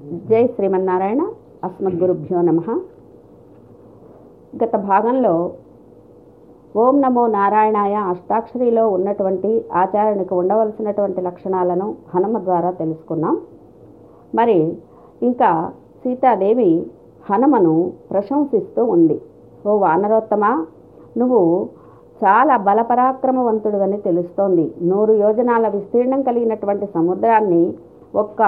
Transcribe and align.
జై 0.00 0.46
శ్రీమన్నారాయణ 0.46 1.26
అస్మద్గురుభ్యో 1.64 2.40
నమ. 2.40 2.60
గత 4.64 4.76
భాగంలో 4.76 5.52
ఓం 6.76 7.00
నమో 7.00 7.26
నారాయణాయ 7.26 7.94
అష్టాక్షరిలో 7.94 8.88
ఉన్నటువంటి 8.88 9.64
ఆచారానికి 9.74 10.34
ఉండవలసినటువంటి 10.34 11.20
లక్షణాలను 11.20 11.96
హనుమ 12.14 12.38
ద్వారా 12.38 12.70
తెలుసుకున్నాం. 12.70 13.40
మరి 14.34 14.76
ఇంకా 15.22 15.72
సీతాదేవి 16.04 16.86
హనుమను 17.30 17.92
ప్రశంసిస్తూ 18.10 18.84
ఉంది. 18.84 19.20
ఓ 19.66 19.76
వానరోత్తమ 19.76 20.66
నువ్వు 21.18 21.68
చాలా 22.24 22.56
బలపరాక్రమవంతుడు 22.56 23.76
అని 23.76 23.96
తెలుస్తోంది. 23.96 24.74
నూరు 24.82 25.12
యోజనాల 25.12 25.68
విస్తీర్ణం 25.68 26.22
కలిగినటువంటి 26.22 26.86
సముద్రాన్ని 26.86 27.74
ఒక్క 28.14 28.42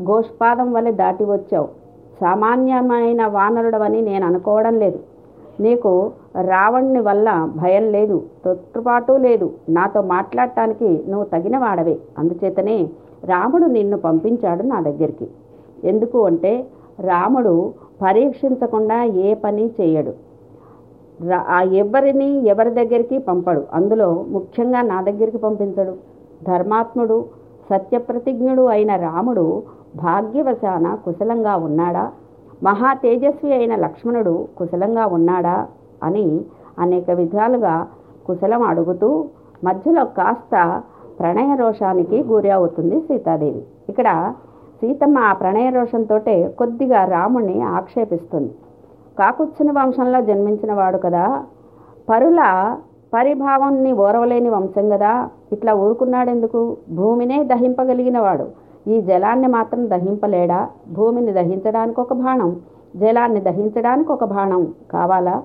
గోష్పాదం 0.00 0.72
వలె 0.72 0.92
దాటి 0.92 1.24
వచ్చావు. 1.24 1.68
సామాన్యమైన 2.20 3.26
వానరుడవని 3.26 4.00
నేను 4.00 4.26
అనుకోవడం 4.26 4.78
లేదు. 4.78 4.98
నీకు 5.60 6.12
రావణ్ణి 6.40 7.00
వల్ల 7.00 7.48
భయం 7.56 7.92
లేదు 7.92 8.22
తొట్టుపాటు 8.44 9.12
లేదు. 9.12 9.52
నాతో 9.68 10.02
మాట్లాడటానికి 10.02 11.04
నువ్వు 11.08 11.24
తగిన 11.24 11.58
వాడవే 11.58 11.98
అందుచేతనే 12.18 12.90
రాముడు 13.24 13.64
నిన్ను 13.64 13.96
పంపించాడు 13.96 14.62
నా 14.62 14.80
దగ్గరికి. 14.80 15.28
ఎందుకు 15.84 16.24
అంటే 16.24 16.66
రాముడు 17.00 17.74
పరీక్షించకుండా 18.02 19.04
ఏ 19.04 19.34
పని 19.34 19.70
చేయడు. 19.80 20.12
ఆ 21.36 21.62
ఎవరిని 21.62 22.46
ఎవరి 22.46 22.70
దగ్గరికి 22.70 23.18
పంపడు. 23.18 23.62
అందులో 23.72 24.24
ముఖ్యంగా 24.28 24.82
నా 24.82 25.02
దగ్గరికి 25.02 25.38
పంపించడు. 25.38 25.94
ధర్మాత్ముడు 26.44 27.24
సత్యప్రతిజ్ఞుడు 27.70 28.66
అయిన 28.66 28.96
రాముడు 28.96 29.62
భాగ్యవశాన 29.96 30.98
కుశలంగా 31.04 31.56
ఉన్నాడా? 31.56 32.12
మహా 32.62 32.92
తేజస్వి 32.92 33.52
అయిన 33.52 33.76
లక్ష్మణుడు 33.76 34.48
కుశలంగా 34.56 35.06
ఉన్నాడా? 35.06 35.66
అని 36.02 36.40
అనేక 36.78 37.10
విధాలుగా 37.10 37.86
కుశలం 38.26 38.62
అడుగుతూ 38.62 39.28
మధ్యలో 39.64 40.04
కాస్త 40.04 40.82
ప్రణయ 41.20 41.56
రోషానికి 41.56 42.22
గురి 42.22 42.50
అవుతుంది 42.50 43.00
సీతాదేవి. 43.00 43.62
ఇక్కడ 43.88 44.34
సీతమ్మ 44.80 45.18
ఆ 45.18 45.32
ప్రణయ 45.32 45.70
రోషంతో 45.70 46.20
కొద్దిగా 46.58 47.04
రాముణ్ణి 47.04 47.62
ఆక్షేపిస్తుంది. 47.62 48.54
కాకుచ్చని 49.18 49.72
వంశంలో 49.72 50.20
జన్మించిన 50.20 50.72
వాడు 50.72 50.98
కదా. 50.98 51.44
పరుల 52.08 52.40
పరిభావాన్ని 53.14 53.92
ఓరవలేని 53.92 54.48
వంశం 54.48 54.88
కదా 54.88 55.28
ఇట్లా 55.52 55.74
ఊరుకున్నాడెందుకు? 55.74 56.76
భూమినే 56.90 57.44
దహింపగలిగినవాడు. 57.44 58.46
ఈ 58.90 59.00
జలాన్ని 59.00 59.46
మాత్రం 59.46 59.90
దహింపలేడా? 59.90 60.68
భూమిని 60.92 61.32
దహించడానికి 61.32 62.00
ఒక 62.00 62.12
బాణం. 62.12 62.60
జలాన్ని 62.96 63.40
దహించడానికి 63.40 64.12
ఒక 64.12 64.24
బాణం. 64.24 64.74
కావాలా? 64.90 65.42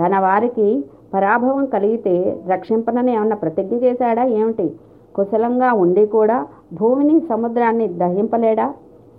తన 0.00 0.18
వారికి 0.18 0.84
పరాభవం 1.14 1.66
కలిగితే 1.66 2.40
రక్షింపనని 2.48 3.14
ఏమన్నా 3.14 3.36
ప్రతిజ్ఞ 3.36 3.76
చేశాడా? 3.76 4.24
ఏమిటి? 4.24 4.72
కుశలంగా 5.14 5.72
ఉండి 5.72 6.06
కూడా 6.06 6.46
భూమిని 6.72 7.20
సముద్రాన్ని 7.20 7.88
దహింపలేడా? 7.88 8.74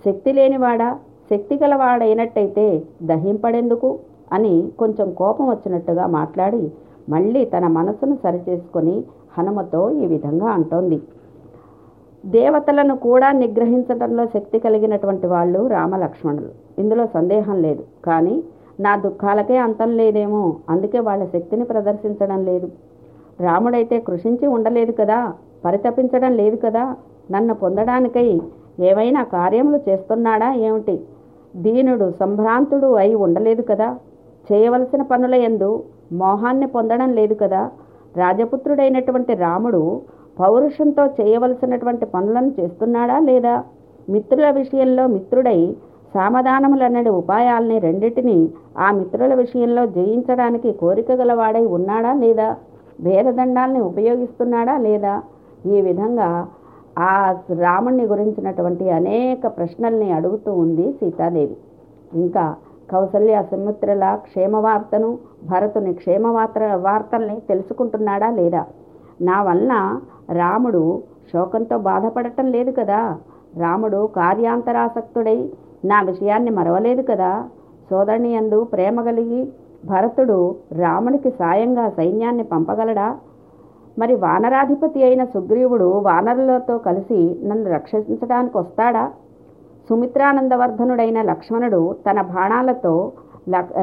శక్తి 0.06 0.34
లేనివాడా? 0.34 1.00
శక్తి 1.30 1.60
గలవాడైనట్టయితే 1.64 2.84
దహింపడెందుకు? 3.04 4.00
అని 4.34 4.68
కొంచెం 4.80 5.14
కోపం 5.14 5.50
వచ్చినట్టుగా 5.50 6.08
మాట్లాడి 6.08 6.72
మళ్ళీ 7.10 7.46
తన 7.46 7.68
మనసును 7.68 8.18
సరిచేసుకొని 8.24 9.04
హనుమతో 9.38 9.90
ఈ 9.90 10.06
విధంగా 10.06 10.48
అంటోంది. 10.48 11.02
దేవతలను 12.26 12.98
కూడా 12.98 13.32
నిగ్రహించడంలో 13.32 14.26
శక్తి 14.26 14.60
కలిగినటువంటి 14.60 15.28
వాళ్ళు 15.28 15.68
రామలక్ష్మణులు. 15.68 16.48
ఇందులో 16.80 17.06
సందేహం 17.06 17.62
లేదు. 17.62 17.84
కానీ 18.06 18.44
నా 18.80 18.96
దుఃఖాలకే 18.96 19.58
అంతం 19.58 19.98
లేదేమో. 19.98 20.56
అందుకే 20.70 21.00
వాళ్ళ 21.00 21.26
శక్తిని 21.26 21.64
ప్రదర్శించడం 21.64 22.46
లేదు. 22.46 22.72
రాముడైతే 23.40 24.00
కృషించి 24.00 24.48
ఉండలేదు 24.48 24.92
కదా. 24.92 25.34
పరితపించడం 25.66 26.32
లేదు 26.32 26.56
కదా. 26.56 26.96
నన్ను 27.32 27.54
పొందడానికై 27.54 28.42
ఏవైనా 28.80 29.24
కార్యములు 29.24 29.90
చేస్తున్నాడా 29.90 30.54
ఏమిటి? 30.54 31.00
దీనుడు 31.56 32.12
సంభ్రాంతుడు 32.12 32.94
అయి 32.94 33.16
ఉండలేదు 33.16 33.62
కదా. 33.62 33.98
చేయవలసిన 34.52 35.02
పనుల 35.02 35.36
ఎందు 35.36 35.84
మోహాన్ని 36.12 36.68
పొందడం 36.68 37.14
లేదు 37.14 37.34
కదా. 37.34 37.72
రాజపుత్రుడైనటువంటి 38.18 39.34
రాముడు 39.34 40.02
పౌరుషంతో 40.40 41.06
చేయవలసినటువంటి 41.06 42.06
పనులను 42.06 42.52
చేస్తున్నాడా 42.60 43.20
లేదా? 43.20 43.64
మిత్రుల 44.10 44.50
విషయంలో 44.50 45.08
మిత్రుడై 45.08 45.76
సామధానములన్నటి 46.14 47.10
ఉపాయాల్ని 47.10 47.80
రెండింటినీ 47.80 48.50
ఆ 48.78 48.92
మిత్రుల 48.92 49.34
విషయంలో 49.34 49.86
జయించడానికి 49.86 50.72
కోరిక 50.72 51.12
గలవాడై 51.12 51.66
ఉన్నాడా 51.66 52.14
లేదా? 52.14 52.56
భేదదండాల్ని 53.02 53.80
ఉపయోగిస్తున్నాడా 53.80 54.78
లేదా? 54.78 55.24
ఈ 55.66 55.82
విధంగా 55.82 56.48
ఆ 57.00 57.36
రాముణ్ణి 57.60 58.04
గురించినటువంటి 58.04 58.90
అనేక 58.90 59.48
ప్రశ్నల్ని 59.48 60.12
అడుగుతూ 60.12 60.54
ఉంది 60.54 60.94
సీతాదేవి. 60.94 61.58
ఇంకా 62.14 62.56
కౌసల్య 62.92 63.44
సుమిత్రుల 63.52 64.18
క్షేమ 64.22 64.58
వార్తను 64.58 65.18
భరతుని 65.52 65.94
క్షేమవార్త 65.94 66.60
వార్తల్ని 66.76 67.40
తెలుసుకుంటున్నాడా 67.40 68.30
లేదా? 68.30 68.66
నా 69.22 69.44
వలన 69.44 70.00
రాముడు 70.32 71.04
శోకంతో 71.34 71.78
బాధపడటం 71.78 72.46
లేదు 72.46 72.72
కదా. 72.72 73.18
రాముడు 73.58 74.10
కార్యాంతరాసక్తుడై 74.16 75.50
నా 75.86 76.02
విషయాన్ని 76.02 76.50
మరవలేదు 76.50 77.02
కదా. 77.02 77.44
సోదరుని 77.90 78.30
యందు 78.30 78.64
ప్రేమ 78.64 79.02
కలిగి 79.02 79.52
భరతుడు 79.86 80.56
రామునికి 80.72 81.32
సాయంగా 81.32 81.90
సైన్యాన్ని 81.90 82.44
పంపగలడా? 82.44 83.18
మరి 84.00 84.16
వానరాధిపతి 84.16 85.04
అయిన 85.04 85.24
సుగ్రీవుడు 85.24 85.86
వానరులతో 85.86 86.78
కలిసి 86.78 87.40
నన్ను 87.44 87.72
రక్షించడానికి 87.72 88.58
వస్తాడా 88.58 89.12
సుమిత్రానందవర్ధనుడైన 89.90 91.22
లక్ష్మణుడు 91.22 91.96
తన 92.10 92.22
బాణాలతో 92.22 93.12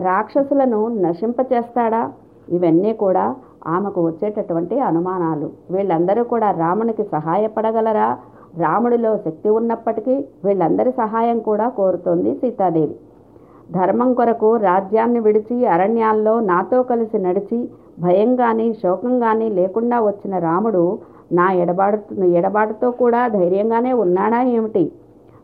రాక్షసులను 0.08 0.88
నశింపచేస్తాడా? 0.88 2.10
ఇవన్నీ 2.48 2.92
కూడా 2.92 3.34
ఆమెకు 3.66 4.00
వచ్చేటటువంటి 4.06 4.80
అనుమానాలు. 4.80 5.50
వీళ్ళందరూ 5.70 6.24
కూడా 6.24 6.50
రామునికి 6.50 7.02
సహాయపడగలరా? 7.02 8.16
రాముడిలో 8.58 9.16
శక్తి 9.16 9.48
ఉన్నప్పటికీ 9.48 10.24
వీళ్ళందరి 10.44 10.90
సహాయం 10.92 11.38
కూడా 11.38 11.68
కోరుతోంది 11.68 12.34
సీతాదేవి. 12.34 12.96
ధర్మం 13.72 14.14
కొరకు 14.14 14.56
రాజ్యాన్ని 14.56 15.20
విడిచి 15.20 15.66
అరణ్యాల్లో 15.66 16.40
నాతో 16.40 16.82
కలిసి 16.82 17.18
నడిచి 17.18 17.68
భయం 18.00 18.36
కానీ 18.36 18.72
శోకం 18.72 19.14
కానీ 19.20 19.50
లేకుండా 19.50 20.00
వచ్చిన 20.00 20.38
రాముడు 20.38 20.98
నా 21.32 21.52
ఎడబాటు 21.52 22.14
ఎడబాటుతో 22.24 22.90
కూడా 22.90 23.28
ధైర్యంగానే 23.28 23.92
ఉన్నాడా 23.92 24.42
ఏమిటి? 24.42 24.92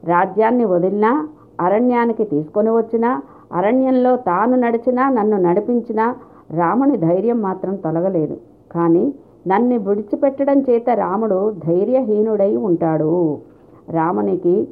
రాజ్యాన్ని 0.04 0.64
వదిలినా 0.64 1.28
అరణ్యానికి 1.60 2.24
తీసుకొని 2.24 2.70
వచ్చినా 2.70 3.22
అరణ్యంలో 3.52 4.16
తాను 4.16 4.56
నడిచినా 4.56 5.08
నన్ను 5.08 5.36
నడిపించినా 5.36 6.14
రాముని 6.54 6.96
ధైర్యం 6.96 7.40
మాత్రం 7.40 7.76
తొలగలేదు. 7.76 8.36
కానీ 8.72 9.14
నన్ను 9.48 9.78
విడిచిపెట్టడం 9.78 10.60
చేత 10.60 10.90
రాముడు 10.90 11.54
ధైర్యహీనుడై 11.66 12.56
ఉంటాడు. 12.56 13.38
రామునికి 13.90 14.68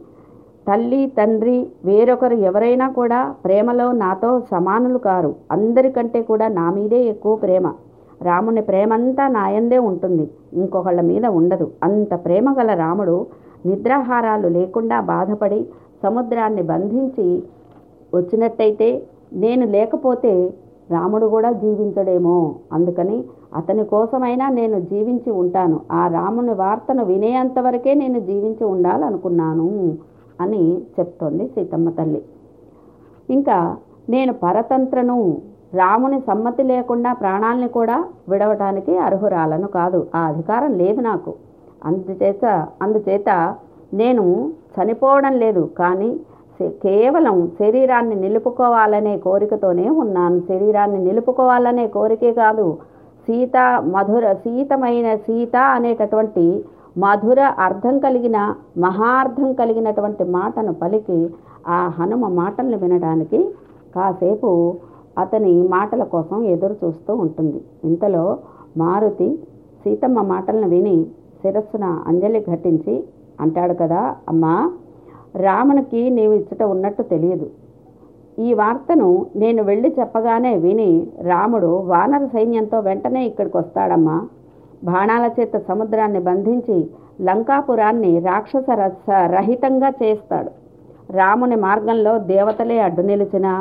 తల్లి 0.69 1.12
తండ్రి 1.19 1.69
వేరొకరు 1.84 2.34
ఎవరైనా 2.34 2.88
కూడా 2.88 3.34
ప్రేమలో 3.44 3.92
నాతో 3.92 4.41
సమానులు 4.41 4.98
కారు. 4.98 5.34
అందరికంటే 5.53 6.22
కూడా 6.22 6.48
నా 6.48 6.70
మీదే 6.70 7.04
ఎక్కువ 7.04 7.36
ప్రేమ. 7.36 7.72
రాముని 8.22 8.62
ప్రేమంతా 8.62 9.28
నాయందే 9.28 9.78
ఉంటుంది. 9.78 10.31
ఇంకొకళ్ళ 10.53 11.00
మీద 11.00 11.26
ఉండదు. 11.26 11.70
అంత 11.82 12.15
ప్రేమ 12.25 12.54
గల 12.59 12.75
రాముడు 12.75 13.26
నిద్రాహారాలు 13.66 14.48
లేకుండా 14.48 15.00
బాధపడి 15.00 15.66
సముద్రాన్ని 16.03 16.62
బంధించి 16.62 17.42
వచ్చినట్టయితే 18.16 19.03
నేను 19.33 19.66
లేకపోతే 19.66 20.54
రాముడు 20.91 21.27
కూడా 21.27 21.53
జీవించడేమో. 21.53 22.54
అందుకని 22.72 23.24
అతని 23.54 23.84
కోసమైనా 23.84 24.48
నేను 24.48 24.80
జీవించి 24.80 25.30
ఉంటాను. 25.33 25.80
ఆ 25.92 26.09
రాముని 26.09 26.54
వార్తను 26.54 27.04
వినేంతవరకే 27.04 27.95
నేను 27.95 28.21
జీవించి 28.21 28.65
ఉండాలనుకున్నాను 28.65 29.95
అని 30.41 30.63
చెప్తోంది 31.01 31.48
సీతమ్మ 31.48 31.91
తల్లి. 31.91 32.22
ఇంకా 33.30 33.77
నేను 34.09 34.33
పరతంత్రను 34.33 35.16
రాముని 35.74 36.21
సమ్మతి 36.21 36.62
లేకుండా 36.62 37.12
ప్రాణాలని 37.12 37.69
కూడా 37.69 38.04
విడవటానికి 38.28 38.98
అర్హురాలను 38.98 39.69
కాదు. 39.69 40.07
ఆ 40.15 40.19
అధికారం 40.19 40.72
లేదు 40.72 41.01
నాకు. 41.01 41.34
అందుచేత 41.84 42.66
అందుచేత 42.83 43.54
నేను 43.95 44.53
చనిపోవడం 44.77 45.33
లేదు. 45.33 45.71
కానీ 45.78 46.21
కేవలం 46.60 47.36
శరీరాన్ని 47.58 48.14
నిలుపుకోవాలనే 48.14 49.18
కోరికతోనే 49.18 49.88
ఉన్నాను. 49.88 50.41
శరీరాన్ని 50.41 50.98
నిలుపుకోవాలనే 51.04 51.86
కోరికే 51.86 52.32
కాదు 52.32 52.78
సీత 53.28 53.56
మధుర 53.84 54.32
సీతమైన 54.32 55.16
సీత 55.16 55.56
అనేటటువంటి 55.56 56.64
మధుర 56.98 57.41
అర్థం 57.58 57.98
కలిగిన 57.98 58.54
మహార్థం 58.78 59.53
కలిగినటువంటి 59.53 60.24
మాటను 60.24 60.74
పలికి 60.74 61.18
ఆ 61.68 61.78
హనుమ 61.98 62.28
మాటలను 62.28 62.78
వినడానికి 62.78 63.41
కాసేపు 63.97 64.50
అతని 65.18 65.68
మాటల 65.68 66.02
కోసం 66.04 66.44
ఎదురు 66.44 66.74
చూస్తూ 66.84 67.14
ఉంటుంది. 67.14 67.60
ఇంతలో 67.84 68.38
మారుతి 68.76 69.28
సీతమ్మ 69.84 70.22
మాటలను 70.22 70.68
విని 70.68 71.06
శిరస్సున 71.42 71.84
అంజలి 72.06 72.44
ఘటించి 72.52 73.04
అంటాడు 73.41 73.74
కదా 73.74 74.16
అమ్మా 74.28 74.70
రామునికి 75.36 76.10
నీవు 76.10 76.33
ఇచ్చట 76.33 76.62
ఉన్నట్టు 76.62 77.03
తెలియదు. 77.03 77.47
ఈ 78.38 78.54
వార్తను 78.54 79.27
నేను 79.36 79.62
వెళ్ళి 79.62 79.88
చెప్పగానే 79.98 80.56
విని 80.56 80.91
రాముడు 81.21 81.66
వానర 81.66 82.27
సైన్యంతో 82.27 82.78
వెంటనే 82.80 83.27
ఇక్కడికి 83.27 83.56
వస్తాడమ్మా 83.56 84.16
బాణాల 84.84 85.30
చేత 85.41 85.56
సముద్రాన్ని 85.68 86.21
బంధించి 86.21 86.77
లంకాపురాన్ని 87.21 88.21
రాక్షస 88.21 88.71
రస 88.71 89.09
రహితంగా 89.27 89.91
చేస్తాడు. 90.03 90.50
రాముని 91.10 91.56
మార్గంలో 91.56 92.18
దేవతలే 92.18 92.78
అడ్డు 92.78 93.03
నిలిచినా 93.03 93.53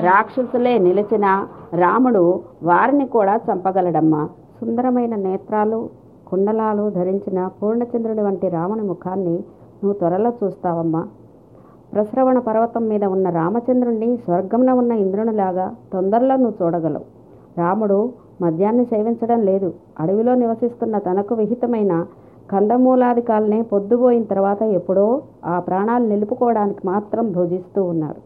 రాక్షసులే 0.00 0.78
నిలిచినా 0.78 1.32
రాముడు 1.74 2.24
వారిని 2.62 3.06
కూడా 3.06 3.40
చంపగలడమ్మా. 3.48 4.28
సుందరమైన 4.60 5.14
నేత్రాలు 5.14 5.88
కుండలాలు 6.28 6.90
ధరించిన 6.90 7.50
పూర్ణచంద్రుడి 7.58 8.20
వంటి 8.20 8.48
రాముని 8.48 8.82
ముఖాన్ని 8.82 9.36
నువ్వు 9.80 9.92
త్వరలో 9.92 10.32
చూస్తావమ్మా. 10.42 11.02
ప్రశ్రవణ 11.94 12.38
పర్వతం 12.38 12.88
మీద 12.88 13.04
ఉన్న 13.04 13.30
రామచంద్రుణ్ణి 13.30 14.16
స్వర్గంలో 14.16 14.74
ఉన్న 14.74 14.92
ఇంద్రునిలాగా 14.92 15.74
తొందరలో 15.92 16.36
నువ్వు 16.36 16.64
చూడగలవు. 16.64 17.04
రాముడు 17.58 18.12
మద్యాన్ని 18.42 18.84
సేవించడం 18.84 19.40
లేదు. 19.40 19.72
అడవిలో 20.00 20.34
నివసిస్తున్న 20.34 20.98
తనకు 20.98 21.34
విహితమైన 21.34 22.06
కందమూలాదికాలనే 22.52 23.62
పొద్దుపోయిన 23.62 24.22
తర్వాత 24.22 24.62
ఎప్పుడో 24.62 25.22
ఆ 25.44 25.58
ప్రాణాలు 25.58 26.06
నిలుపుకోవడానికి 26.06 26.86
మాత్రం 26.86 27.32
భుజిస్తూ 27.32 27.84
ఉన్నారు. 27.84 28.20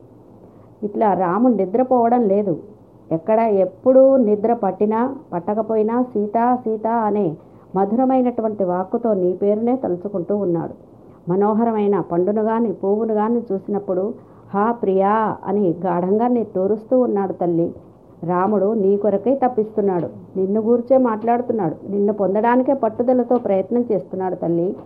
ఇట్లా 0.82 1.14
రాముడు 1.14 1.52
నిద్రపోవడం 1.52 2.22
లేదు. 2.22 2.56
ఎక్కడ 3.12 3.38
ఎప్పుడు 3.38 4.16
నిద్ర 4.16 4.52
పట్టినా 4.52 5.16
పట్టకపోయినా 5.32 6.02
సీతా 6.02 6.56
సీత 6.56 6.86
అనే 6.86 7.36
మధురమైనటువంటి 7.76 8.64
వాక్కుతో 8.64 9.14
నీ 9.14 9.32
పేరునే 9.32 9.76
తలుచుకుంటూ 9.76 10.36
ఉన్నాడు. 10.36 10.87
మనోహరమైన 11.28 12.00
పండును 12.00 12.42
గాని 12.42 12.72
పువ్వును 12.72 13.14
గాని 13.14 13.40
చూసినప్పుడు 13.52 14.14
హా 14.54 14.72
ప్రియా 14.72 15.36
అని 15.46 15.74
గాఢంగా 15.86 16.28
నీ 16.28 16.42
తోరుస్తూ 16.44 17.00
ఉన్నాడు 17.00 17.32
తల్లి. 17.32 17.74
రాముడు 18.24 18.68
నీ 18.72 18.96
కొరకై 18.96 19.34
తప్పిస్తున్నాడు. 19.34 20.08
నిన్ను 20.36 20.60
గూర్చే 20.60 20.96
మాట్లాడుతున్నాడు. 20.98 21.76
నిన్ను 21.90 22.12
పొందడానికే 22.12 22.74
పట్టుదలతో 22.74 23.36
ప్రయత్నం 23.38 23.84
చేస్తున్నాడు 23.92 24.34
తల్లి. 24.34 24.76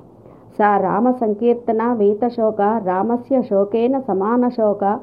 సా 0.58 0.76
రామ 0.76 1.10
సంకీర్తన 1.10 1.82
వీత 1.92 2.28
శోక 2.28 2.60
రామస్య 2.84 3.42
శోకేన 3.42 3.98
సమాన 4.00 4.48
శోక 4.48 4.98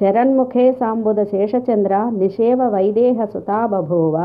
శరణ్ముఖే 0.00 0.72
సాంబుద 0.72 1.20
శేషచంద్ర 1.22 1.94
నిషేవ 2.12 2.68
వైదేహ 2.68 3.24
సుతాబభూవ. 3.24 4.16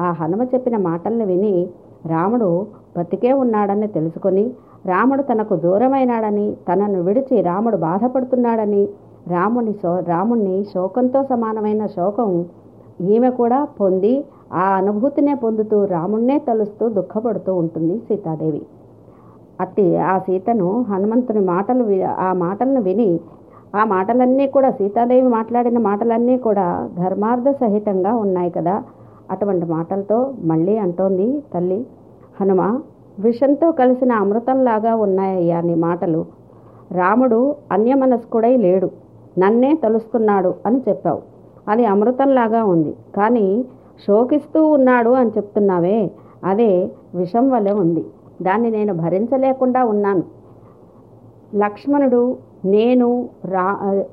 ఆ 0.00 0.08
హనుమ 0.20 0.42
చెప్పిన 0.42 0.76
మాటల్ని 0.76 1.24
విని 1.24 1.68
రాముడు 2.06 2.66
బతికే 2.98 3.32
ఉన్నాడని 3.32 3.86
తెలుసుకొని 3.86 4.50
రాముడు 4.86 5.22
తనకు 5.22 5.54
దూరమైనాడని 5.56 6.46
తనను 6.68 6.98
విడిచి 7.02 7.36
రాముడు 7.42 7.78
బాధపడుతున్నాడని 7.86 8.82
రాముని 9.28 9.72
శో 9.72 9.92
రాముణ్ణి 10.08 10.56
శోకంతో 10.64 11.20
సమానమైన 11.22 11.82
శోకం 11.86 12.30
ఈమె 13.14 13.30
కూడా 13.30 13.58
పొంది 13.80 14.14
ఆ 14.52 14.64
అనుభూతినే 14.78 15.34
పొందుతూ 15.34 15.78
రాముణ్ణే 15.84 16.36
తలుస్తూ 16.38 16.84
దుఃఖపడుతూ 16.88 17.52
ఉంటుంది 17.54 17.96
సీతాదేవి. 18.08 18.62
అట్టి 19.60 19.86
ఆ 20.10 20.14
సీతను 20.18 20.68
హనుమంతుని 20.90 21.42
మాటలు 21.52 21.84
ఆ 22.18 22.30
మాటలను 22.44 22.80
విని 22.80 23.10
ఆ 23.74 23.82
మాటలన్నీ 23.84 24.46
కూడా 24.46 24.68
సీతాదేవి 24.70 25.28
మాట్లాడిన 25.28 25.78
మాటలన్నీ 25.78 26.36
కూడా 26.38 26.66
ధర్మార్థ 26.94 27.48
సహితంగా 27.60 28.12
ఉన్నాయి 28.16 28.50
కదా 28.50 28.76
అటువంటి 29.30 29.66
మాటలతో 29.66 30.18
మళ్ళీ 30.44 30.74
అంటోంది 30.78 31.26
తల్లి 31.54 31.80
హనుమ 32.40 32.62
విషంతో 33.20 33.72
కలిసిన 33.72 34.12
అమృతంలాగా 34.12 34.94
ఉన్నాయ్యా 34.94 35.60
నీ 35.60 35.74
మాటలు. 35.74 36.26
రాముడు 36.92 37.56
అన్యమనస్కుడై 37.72 38.56
లేడు. 38.56 38.90
నన్నే 39.38 39.78
తలుస్తున్నాడు 39.84 40.54
అని 40.66 40.82
చెప్పావు. 40.88 41.22
అది 41.68 41.84
అమృతంలాగా 41.84 42.64
ఉంది. 42.64 42.96
కానీ 43.16 43.64
శోకిస్తూ 44.06 44.66
ఉన్నాడు 44.66 45.10
అని 45.10 45.30
చెప్తున్నావే. 45.30 46.10
అదే 46.44 46.90
విషం 47.14 47.50
వలె 47.50 47.72
ఉంది. 47.72 48.06
దాన్ని 48.42 48.70
నేను 48.70 48.94
భరించలేకుండా 48.94 49.84
ఉన్నాను. 49.84 50.22
లక్ష్మణుడు 51.54 52.36
నేను 52.64 53.28
రా 53.44 54.04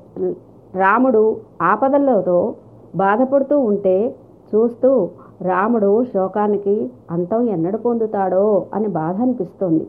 రాముడు 0.76 1.36
ఆపదలతో 1.62 2.54
బాధపడుతూ 2.96 3.58
ఉంటే 3.58 4.14
చూస్తూ 4.54 5.08
రాముడు 5.42 6.04
శోకానికి 6.04 6.90
అంతం 7.10 7.48
ఎన్నడు 7.48 7.76
పొందుతాడో? 7.76 8.66
అని 8.74 8.88
బాధ 8.88 9.20
అనిపిస్తోంది 9.20 9.86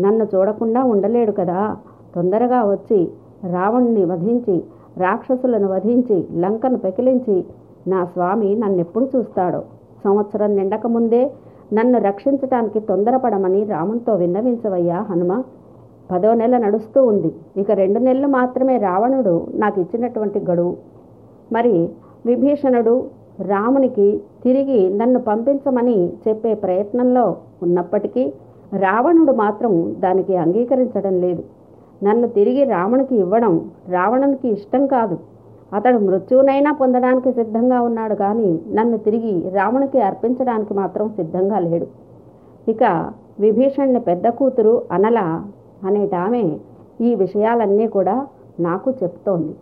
నన్ను 0.00 0.26
చూడకుండా 0.34 0.82
ఉండలేడు 0.84 1.32
కదా. 1.32 1.76
తొందరగా 2.14 2.64
వచ్చి 2.64 3.08
రావణ్ణి 3.50 4.04
వధించి 4.04 4.64
రాక్షసులను 4.98 5.68
వధించి 5.68 6.26
లంకను 6.40 6.78
పెకిలించి 6.78 7.44
నా 7.88 8.04
స్వామి 8.04 8.54
నన్నెప్పుడు 8.54 9.08
చూస్తాడో? 9.16 9.62
సంవత్సరం 10.04 10.56
నిండకముందే 10.56 11.30
నన్ను 11.72 11.98
రక్షించటానికి 12.00 12.80
తొందరపడమని 12.80 13.64
రామునితో 13.64 14.14
విన్నవించవయ్యా 14.14 15.00
హనుమ. 15.00 15.42
పదో 16.10 16.34
నెల 16.34 16.58
నడుస్తూ 16.58 17.06
ఉంది. 17.06 17.32
ఇక 17.56 17.70
రెండు 17.70 17.98
నెలలు 17.98 18.26
మాత్రమే 18.26 18.78
రావణుడు 18.78 19.46
నాకు 19.54 19.80
ఇచ్చినటువంటి 19.80 20.40
గడువు. 20.40 20.76
మరి 21.52 21.90
విభీషణుడు 22.26 23.21
రామునికి 23.40 24.20
తిరిగి 24.44 24.90
నన్ను 24.90 25.20
పంపించమని 25.20 26.12
చెప్పే 26.28 26.54
ప్రయత్నంలో 26.54 27.36
ఉన్నప్పటికీ 27.62 28.32
రావణుడు 28.78 29.32
మాత్రం 29.32 29.94
దానికి 29.98 30.36
అంగీకరించడం 30.36 31.20
లేదు. 31.20 31.42
నన్ను 32.04 32.28
తిరిగి 32.28 32.64
రామునికి 32.64 33.16
ఇవ్వడం 33.16 33.70
రావణునికి 33.88 34.48
ఇష్టం 34.48 34.86
కాదు. 34.86 35.18
అతడు 35.74 35.98
మృత్యువునైనా 35.98 36.72
పొందడానికి 36.72 37.32
సిద్ధంగా 37.32 37.80
ఉన్నాడు 37.80 38.14
కానీ 38.14 38.60
నన్ను 38.72 38.98
తిరిగి 38.98 39.50
రామునికి 39.50 40.00
అర్పించడానికి 40.00 40.74
మాత్రం 40.74 41.08
సిద్ధంగా 41.08 41.58
లేడు. 41.58 41.86
ఇక 42.68 43.10
విభీషణ్ని 43.40 44.00
పెద్ద 44.00 44.28
కూతురు 44.28 44.82
అనల 44.92 45.18
అనేటామె 45.86 46.56
ఈ 47.00 47.14
విషయాలన్నీ 47.14 47.86
కూడా 47.86 48.26
నాకు 48.60 48.90
చెప్తోంది. 48.90 49.54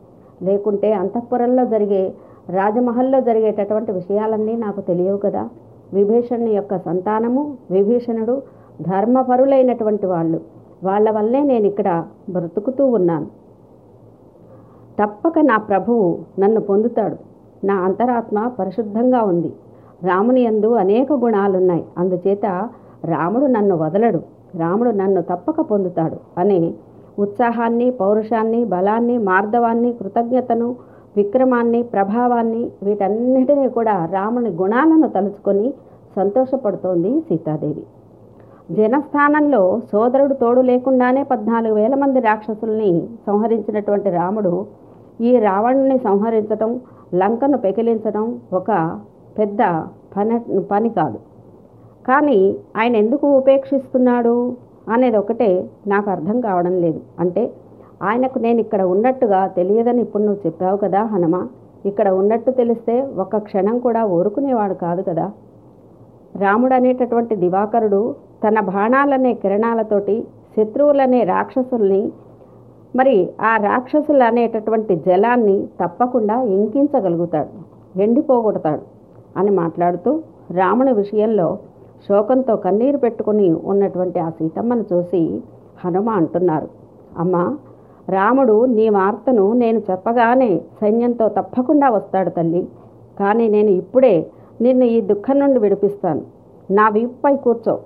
లేకుంటే 0.42 0.92
అంతఃపురంలో 0.92 1.64
జరిగే 1.64 2.14
రాజమహల్లో 2.48 3.20
జరిగేటటువంటి 3.20 3.92
విషయాలన్నీ 3.92 4.56
నాకు 4.56 4.80
తెలియవు 4.80 5.16
కదా. 5.16 5.48
విభీషణుని 5.92 6.50
యొక్క 6.50 6.78
సంతానము 6.78 7.56
విభీషణుడు 7.70 8.42
ధర్మపరులైనటువంటి 8.80 10.06
వాళ్ళు. 10.06 10.40
వాళ్ళ 10.84 11.10
వల్లే 11.10 11.42
నేను 11.42 11.66
ఇక్కడ 11.66 12.04
బ్రతుకుతూ 12.30 12.86
ఉన్నాను. 12.86 13.26
తప్పక 15.02 15.32
నా 15.38 15.56
ప్రభువు 15.56 16.18
నన్ను 16.40 16.60
పొందుతాడు. 16.60 17.16
నా 17.66 17.74
అంతరాత్మ 17.74 18.50
పరిశుద్ధంగా 18.58 19.22
ఉంది. 19.22 19.52
రాముని 20.04 20.40
యందు 20.40 20.74
అనేక 20.74 21.12
గుణాలున్నాయి. 21.12 21.84
అందుచేత 21.98 22.68
రాముడు 23.04 23.46
నన్ను 23.46 23.76
వదలడు. 23.76 24.20
రాముడు 24.56 24.90
నన్ను 24.90 25.22
తప్పక 25.22 25.60
పొందుతాడు 25.60 26.16
అనే 26.38 26.74
ఉత్సాహాన్ని 27.18 27.90
పౌరుషాన్ని 27.90 28.64
బలాన్ని 28.64 29.18
మార్దవాన్ని 29.18 29.92
కృతజ్ఞతను 29.92 30.76
విక్రమాన్ని 31.16 31.82
ప్రభావాన్ని 31.82 32.70
వీటన్నిటినీ 32.82 33.68
కూడా 33.68 34.08
రాముని 34.12 34.50
గుణాలను 34.50 35.08
తలుచుకొని 35.08 35.74
సంతోషపడుతోంది 36.16 37.20
సీతాదేవి. 37.20 37.84
జనస్థానంలో 38.74 39.80
సోదరుడు 39.92 40.34
తోడు 40.34 40.60
లేకుండానే 40.60 41.22
పద్నాలుగు 41.22 41.74
వేల 41.74 41.94
మంది 41.94 42.20
రాక్షసుల్ని 42.20 43.08
సంహరించినటువంటి 43.26 44.10
రాముడు 44.10 44.66
ఈ 45.20 45.38
రావణుని 45.38 45.98
సంహరించటం 45.98 46.80
లంకను 47.14 47.58
పెకిలించడం 47.58 48.40
ఒక 48.52 49.00
పెద్ద 49.38 49.62
పని 50.16 50.60
పని 50.70 50.88
కాదు. 50.88 51.18
కానీ 52.08 52.56
ఆయన 52.76 52.96
ఎందుకు 52.96 53.26
ఉపేక్షిస్తున్నాడు? 53.36 54.36
అనేది 54.88 55.16
ఒకటే 55.16 55.70
నాకు 55.86 56.10
అర్థం 56.10 56.40
కావడం 56.40 56.74
లేదు. 56.80 57.00
అంటే 57.20 57.42
ఆయనకు 58.00 58.38
నేను 58.38 58.58
ఇక్కడ 58.64 58.82
ఉన్నట్టుగా 58.92 59.40
తెలియదని 59.56 60.00
ఇప్పుడు 60.00 60.22
నువ్వు 60.22 60.40
చెప్పావు 60.46 60.76
కదా 60.76 61.00
హనుమ. 61.04 61.36
ఇక్కడ 61.84 62.08
ఉన్నట్టు 62.20 62.50
తెలిస్తే 62.50 62.94
ఒక్క 63.16 63.36
క్షణం 63.38 63.76
కూడా 63.78 64.00
ఊరుకునేవాడు 64.16 64.74
కాదు 64.84 65.02
కదా. 65.02 65.26
రాముడు 66.34 66.74
అనేటటువంటి 66.74 67.34
దివాకరుడు 67.36 68.00
తన 68.44 68.60
బాణాలనే 68.68 69.32
కిరణాలతోటి 69.34 70.16
శత్రువులనే 70.54 71.20
రాక్షసుల్ని 71.24 72.02
మరి 72.94 73.16
ఆ 73.40 73.56
రాక్షసులు 73.64 74.24
అనేటటువంటి 74.24 74.94
జలాన్ని 75.06 75.56
తప్పకుండా 75.80 76.36
ఇంకించగలుగుతాడు 76.56 77.52
ఎండిపోగొడతాడు 78.02 78.84
అని 79.36 79.50
మాట్లాడుతూ 79.60 80.10
రాముని 80.54 80.92
విషయంలో 80.92 81.48
శోకంతో 82.06 82.54
కన్నీరు 82.56 82.98
పెట్టుకుని 82.98 83.48
ఉన్నటువంటి 83.64 84.18
ఆ 84.20 84.28
సీతమ్మను 84.30 84.84
చూసి 84.92 85.20
హనుమ 85.84 86.08
అంటున్నారు 86.20 86.68
అమ్మా 87.18 87.42
రాముడు 88.08 88.64
నీ 88.64 88.88
వార్తను 88.88 89.52
నేను 89.52 89.78
చెప్పగానే 89.90 90.60
సైన్యంతో 90.80 91.28
తప్పకుండా 91.28 91.90
వస్తాడు 91.90 92.30
తల్లి. 92.30 92.68
కానీ 93.20 93.48
నేను 93.48 93.68
ఇప్పుడే 93.70 94.26
నిన్ను 94.60 94.84
ఈ 94.84 95.00
దుఃఖం 95.00 95.38
నుండి 95.40 95.58
విడిపిస్తాను. 95.58 96.22
నా 96.70 96.88
వీపుపై 96.88 97.36
కూర్చో. 97.36 97.78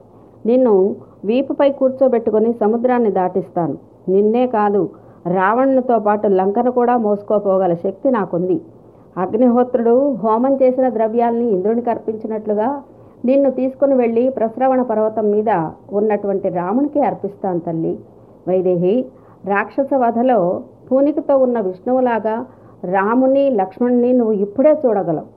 నిన్ను 0.47 0.97
వీపుపై 1.25 1.71
కూర్చోబెట్టుకొని 1.71 2.53
సముద్రాన్ని 2.53 3.11
దాటిస్తాను. 3.11 3.77
నిన్నే 4.09 4.47
కాదు 4.47 4.91
రావణునితో 5.27 5.99
పాటు 5.99 6.27
లంకను 6.27 6.71
కూడా 6.71 6.97
మోసుకోపోగల 6.97 7.75
శక్తి 7.75 8.11
నాకుంది. 8.11 8.61
అగ్నిహోత్రుడు 9.17 10.17
హోమం 10.23 10.55
చేసిన 10.63 10.89
ద్రవ్యాల్ని 10.89 11.47
ఇంద్రునికి 11.49 11.91
అర్పించినట్లుగా 11.91 12.83
నిన్ను 13.25 13.51
తీసుకుని 13.51 13.95
వెళ్ళి 13.95 14.29
ప్రశ్రవణ 14.29 14.83
పర్వతం 14.83 15.31
మీద 15.31 15.51
ఉన్నటువంటి 15.93 16.49
రామునికి 16.49 17.01
అర్పిస్తాను 17.01 17.59
తల్లి. 17.59 17.99
వైదేహి 18.49 19.05
రాక్షస 19.45 19.91
వధలో 19.95 20.39
పూనికతో 20.89 21.35
ఉన్న 21.37 21.59
విష్ణువులాగా 21.61 22.37
రాముని 22.85 23.45
లక్ష్మణ్ణి 23.51 24.11
నువ్వు 24.13 24.35
ఇప్పుడే 24.45 24.73
చూడగలవు. 24.83 25.29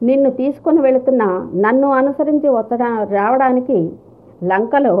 నిన్ను 0.00 0.30
తీసుకొని 0.30 0.80
వెళుతున్న 0.80 1.22
నన్ను 1.64 1.88
అనుసరించి 1.90 2.48
వచ్చడా 2.48 2.88
రావడానికి 3.10 3.78
లంకలో 4.44 4.94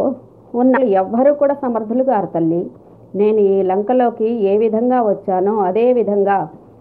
ఉన్న 0.54 0.76
ఎవ్వరూ 1.00 1.32
కూడా 1.34 1.54
సమర్థులు 1.54 2.04
గారు 2.04 2.26
తల్లి. 2.26 2.62
నేను 3.14 3.40
ఈ 3.52 3.54
లంకలోకి 3.62 4.30
ఏ 4.50 4.54
విధంగా 4.56 4.98
వచ్చానో 5.02 5.52
అదే 5.60 5.86
విధంగా 5.92 6.38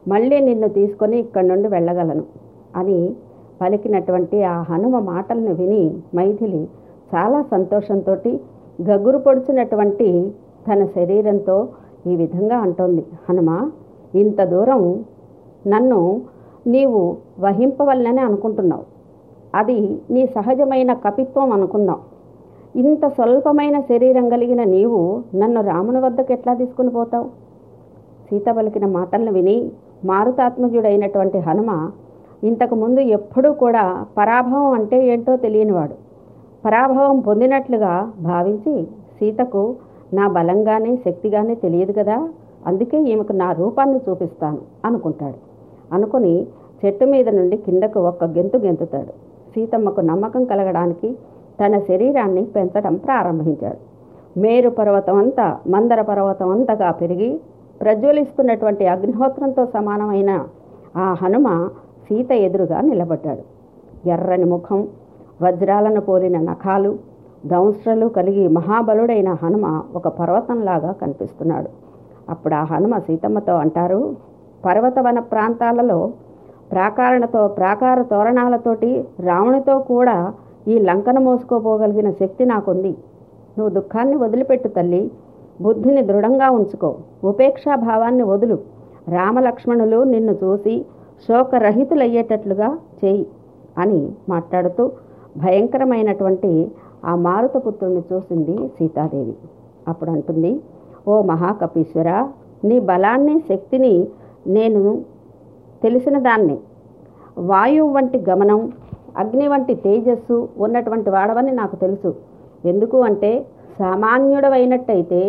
మళ్ళీ 0.07 0.37
నిన్ను 0.39 0.67
తీసుకొని 0.69 1.17
ఇక్కడి 1.19 1.47
నుండి 1.47 1.67
వెళ్ళగలను 1.67 2.25
అని 2.75 2.99
పలికినటువంటి 3.61 4.37
ఆ 4.43 4.55
హనుమ 4.69 4.95
మాటలను 5.11 5.53
విని 5.53 5.83
మైథిలి 6.15 6.63
చాలా 7.13 7.39
సంతోషంతో 7.53 8.15
గగురు 8.87 9.17
పొడిచినటువంటి 9.17 10.09
తన 10.67 10.85
శరీరంతో 10.85 11.67
ఈ 12.07 12.15
విధంగా 12.15 12.57
అంటోంది. 12.57 13.05
హనుమ 13.29 13.69
ఇంత 14.15 14.43
దూరం 14.43 15.05
నన్ను 15.67 16.21
నీవు 16.67 17.17
వహింపవల్లనే 17.39 18.21
అనుకుంటున్నావు. 18.21 18.83
అది 19.55 19.99
నీ 20.11 20.25
సహజమైన 20.25 20.93
కపిత్వం 20.93 21.51
అనుకుందాం. 21.51 21.99
ఇంత 22.75 23.07
స్వల్పమైన 23.07 23.79
శరీరం 23.79 24.29
కలిగిన 24.29 24.63
నీవు 24.63 25.23
నన్ను 25.35 25.61
రాముని 25.61 25.99
వద్దకు 25.99 26.33
ఎట్లా 26.33 26.53
తీసుకుని 26.53 26.89
పోతావు? 26.89 27.25
సీత 28.29 28.45
పలికిన 28.57 28.85
మాటలను 28.85 29.31
విని 29.31 29.71
మారుతాత్మజుడైనటువంటి 30.05 31.37
హనుమ 31.37 31.91
ఇంతకుముందు 32.43 32.99
ఎప్పుడూ 32.99 33.53
కూడా 33.53 34.05
పరాభవం 34.17 34.71
అంటే 34.71 35.07
ఏంటో 35.07 35.35
తెలియనివాడు. 35.35 35.93
పరాభవం 36.65 37.19
పొందినట్లుగా 37.19 38.11
భావించి 38.21 38.83
సీతకు 39.19 39.75
నా 40.13 40.27
బలంగానే 40.27 40.95
శక్తిగానే 40.95 41.55
తెలియదు 41.55 41.91
కదా 41.91 42.29
అందుకే 42.67 43.01
ఈమెకు 43.01 43.33
నా 43.33 43.51
రూపాన్ని 43.51 43.99
చూపిస్తాను 44.09 44.57
అనుకుంటాడు. 44.85 45.35
అనుకుని 45.95 46.47
చెట్టు 46.85 47.05
మీద 47.05 47.29
నుండి 47.29 47.57
కిందకు 47.57 47.99
ఒక్క 47.99 48.23
గెంతు 48.23 48.57
గెంతుతాడు. 48.57 49.13
సీతమ్మకు 49.55 50.01
నమ్మకం 50.01 50.45
కలగడానికి 50.45 51.17
తన 51.65 51.79
శరీరాన్ని 51.79 52.45
పెంచడం 52.45 52.95
ప్రారంభించాడు. 52.95 53.97
మేరు 54.39 54.69
పర్వతం 54.69 55.15
అంతా 55.15 55.57
మందర 55.67 56.01
పర్వతం 56.01 56.49
అంతగా 56.49 56.91
పెరిగి 56.91 57.41
ప్రజ్వలిస్తున్నటువంటి 57.81 58.87
అగ్నిహోత్రంతో 58.87 59.65
సమానమైన 59.65 60.45
ఆ 60.97 61.15
హనుమ 61.21 61.69
సీత 62.09 62.31
ఎదురుగా 62.31 62.81
నిలబడ్డాడు. 62.81 63.57
ఎర్రని 64.09 64.45
ముఖం 64.45 64.87
వజ్రాలను 65.41 66.01
పోలిన 66.01 66.39
నఖాలు 66.39 66.95
దంశ్రలు 67.51 68.07
కలిగి 68.17 68.45
మహాబలుడైన 68.57 69.29
హనుమ 69.41 69.65
ఒక 69.97 70.07
పర్వతంలాగా 70.19 70.91
కనిపిస్తున్నాడు. 71.01 71.69
అప్పుడు 72.29 72.55
ఆ 72.61 72.63
హనుమ 72.71 72.93
సీతమ్మతో 73.07 73.53
అంటారు 73.63 73.99
పర్వతవన 74.65 75.19
ప్రాంతాలలో 75.33 75.99
ప్రాకారణతో 76.71 77.41
ప్రాకార 77.59 77.97
తోరణాలతోటి 78.11 78.89
రావణితో 79.27 79.75
కూడా 79.91 80.17
ఈ 80.67 80.77
లంకను 80.87 81.21
మోసుకోపోగలిగిన 81.21 82.09
శక్తి 82.21 82.45
నాకుంది. 82.45 82.93
నువ్వు 83.57 83.71
దుఃఖాన్ని 83.77 84.17
వదిలిపెట్టు 84.23 84.69
తల్లి 84.77 85.03
బుద్ధిని 85.59 86.01
దృఢంగా 86.09 86.47
ఉంచుకో 86.57 86.89
ఉపేక్షా 87.23 87.75
భావాన్ని 87.85 88.25
వదులు 88.31 88.57
రామలక్ష్మణులు 89.15 89.99
నిన్ను 90.13 90.33
చూసి 90.43 90.73
శోకరహితులయ్యేటట్లుగా 91.25 92.69
చేయి 92.99 93.23
అని 93.83 94.01
మాట్లాడుతూ 94.29 94.83
భయంకరమైనటువంటి 95.37 96.51
ఆ 97.07 97.13
మారుతపుత్రుణ్ణి 97.15 98.01
చూసింది 98.11 98.55
సీతాదేవి. 98.77 99.35
అప్పుడు 99.87 100.11
అంటుంది 100.11 100.51
ఓ 101.07 101.15
మహాకపీశ్వర 101.21 102.09
నీ 102.69 102.77
బలాన్ని 102.89 103.35
శక్తిని 103.49 103.93
నేను 104.47 104.81
తెలిసిన 105.83 106.17
దాన్ని 106.19 106.57
వాయువు 107.49 107.91
వంటి 107.93 108.19
గమనం 108.29 108.61
అగ్ని 109.17 109.47
వంటి 109.47 109.73
తేజస్సు 109.75 110.37
ఉన్నటువంటి 110.57 111.09
వాడవని 111.09 111.51
నాకు 111.51 111.75
తెలుసు. 111.75 112.09
ఎందుకు 112.65 112.97
అంటే 113.01 113.31
సామాన్యుడవైనట్టయితే 113.79 115.21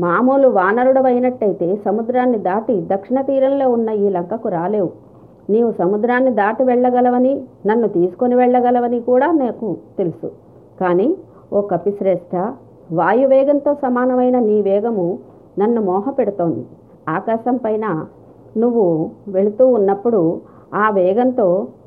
మామూలు 0.00 0.48
వానరుడవైనట్టయితే 0.48 1.68
సముద్రాన్ని 1.86 2.38
దాటి 2.38 2.74
దక్షిణ 2.92 3.20
తీరంలో 3.20 3.66
ఉన్న 3.70 3.88
ఈ 4.04 4.08
లంకకు 4.08 4.48
రాలేవు. 4.48 4.90
నీవు 5.50 5.70
సముద్రాన్ని 5.72 6.32
దాటి 6.34 6.62
వెళ్ళగలవని 6.64 7.32
నన్ను 7.66 7.88
తీసుకొని 7.88 8.34
వెళ్ళగలవని 8.34 9.00
కూడా 9.00 9.28
నాకు 9.42 9.68
తెలుసు. 9.98 10.28
కానీ 10.80 11.08
ఓ 11.52 11.60
కపిశ్రేష్ఠ 11.60 12.34
వాయువేగంతో 12.92 13.74
సమానమైన 13.74 14.36
నీ 14.38 14.56
వేగము 14.62 15.06
నన్ను 15.58 15.80
మోహపెడుతోంది. 15.82 16.62
ఆకాశం 17.08 17.56
పైన 17.56 17.86
నువ్వు 18.56 19.10
వెళుతూ 19.28 19.64
ఉన్నప్పుడు 19.68 20.20
ఆ 20.74 20.86
వేగంతో 20.90 21.46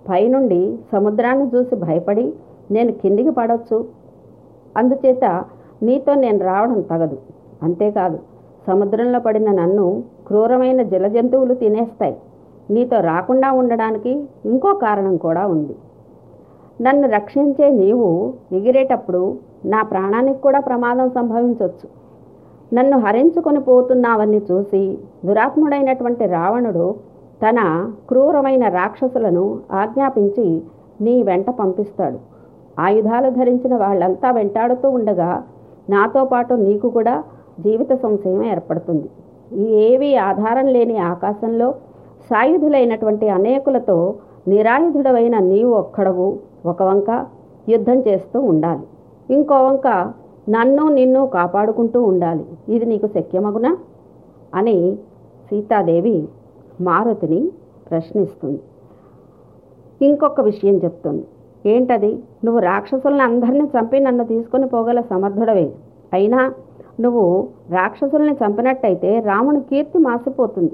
పైనుండి 0.10 0.62
సముద్రాన్ని 0.92 1.46
చూసి 1.54 1.76
భయపడి 1.76 2.26
నేను 2.72 2.92
కిందికి 2.92 3.30
పడవచ్చు 3.30 3.78
అందుచేత 4.78 5.26
నీతో 5.84 6.14
నేను 6.14 6.40
రావడం 6.46 6.82
తగదు. 6.82 7.18
అంతేకాదు 7.64 8.20
సముద్రంలో 8.68 9.20
పడిన 9.20 9.50
నన్ను 9.52 10.04
క్రూరమైన 10.28 10.82
జలజంతువులు 10.82 11.54
తినేస్తాయి. 11.54 12.16
నీతో 12.70 12.98
రాకుండా 13.12 13.52
ఉండడానికి 13.52 14.12
ఇంకో 14.46 14.72
కారణం 14.76 15.16
కూడా 15.18 15.44
ఉంది. 15.48 15.76
నన్ను 16.80 17.08
రక్షించే 17.08 17.68
నీవు 17.70 18.34
ఎగిరేటప్పుడు 18.58 19.24
నా 19.66 19.82
ప్రాణానికి 19.82 20.40
కూడా 20.42 20.60
ప్రమాదం 20.60 21.10
సంభవించవచ్చు 21.10 21.88
నన్ను 22.74 22.98
హరించుకొని 23.00 23.60
పోతున్నావని 23.60 24.40
చూసి 24.50 24.84
దురాత్ముడైనటువంటి 25.26 26.26
రావణుడు 26.28 26.96
తన 27.44 27.60
క్రూరమైన 28.10 28.68
రాక్షసులను 28.70 29.46
ఆజ్ఞాపించి 29.72 30.48
నీ 31.02 31.24
వెంట 31.24 31.50
పంపిస్తాడు. 31.50 32.20
ఆయుధాలు 32.80 33.30
ధరించిన 33.30 33.76
వాళ్ళంతా 33.76 34.32
వెంటాడుతూ 34.32 34.90
ఉండగా 34.90 35.32
నాతో 35.90 36.22
పాటు 36.26 36.54
నీకు 36.54 36.88
కూడా 36.90 37.16
జీవిత 37.60 37.94
సంశయం 38.04 38.44
ఏర్పడుతుంది. 38.44 39.08
ఏవి 39.88 40.16
ఆధారం 40.30 40.68
లేని 40.68 40.98
ఆకాశంలో 40.98 41.68
సాయుధులైనటువంటి 42.30 43.30
అనేకులతో 43.30 43.98
నిరాయుధుడవైన 44.48 45.36
నీవు 45.40 45.72
ఒక్కడవు. 45.74 46.30
ఒక 46.66 46.84
వంక 46.84 47.26
యుద్ధం 47.70 48.00
చేస్తూ 48.00 48.40
ఉండాలి. 48.40 48.82
ఇంకో 49.34 49.64
వంక 49.64 50.14
నన్ను 50.50 50.90
నిన్ను 50.90 51.28
కాపాడుకుంటూ 51.28 52.04
ఉండాలి. 52.04 52.46
ఇది 52.70 52.86
నీకు 52.86 53.08
శక్యమగునా? 53.08 53.78
అని 54.56 54.98
సీతాదేవి 55.50 56.28
మారుతిని 56.82 57.52
ప్రశ్నిస్తుంది. 57.92 58.60
ఇంకొక 60.06 60.42
విషయం 60.42 60.76
చెప్తుంది. 60.76 61.26
ఏంటది? 61.66 62.20
నువ్వు 62.46 62.62
రాక్షసులను 62.62 63.24
అందరినీ 63.24 63.70
చంపి 63.80 64.00
నన్ను 64.00 64.24
తీసుకొని 64.24 64.68
పోగల 64.68 65.02
సమర్థుడవే. 65.02 65.74
అయినా 66.14 66.54
నువ్వు 67.00 67.48
రాక్షసుల్ని 67.70 68.34
చంపినట్టయితే 68.34 69.20
రాముని 69.20 69.62
కీర్తి 69.62 69.98
మాసిపోతుంది. 69.98 70.72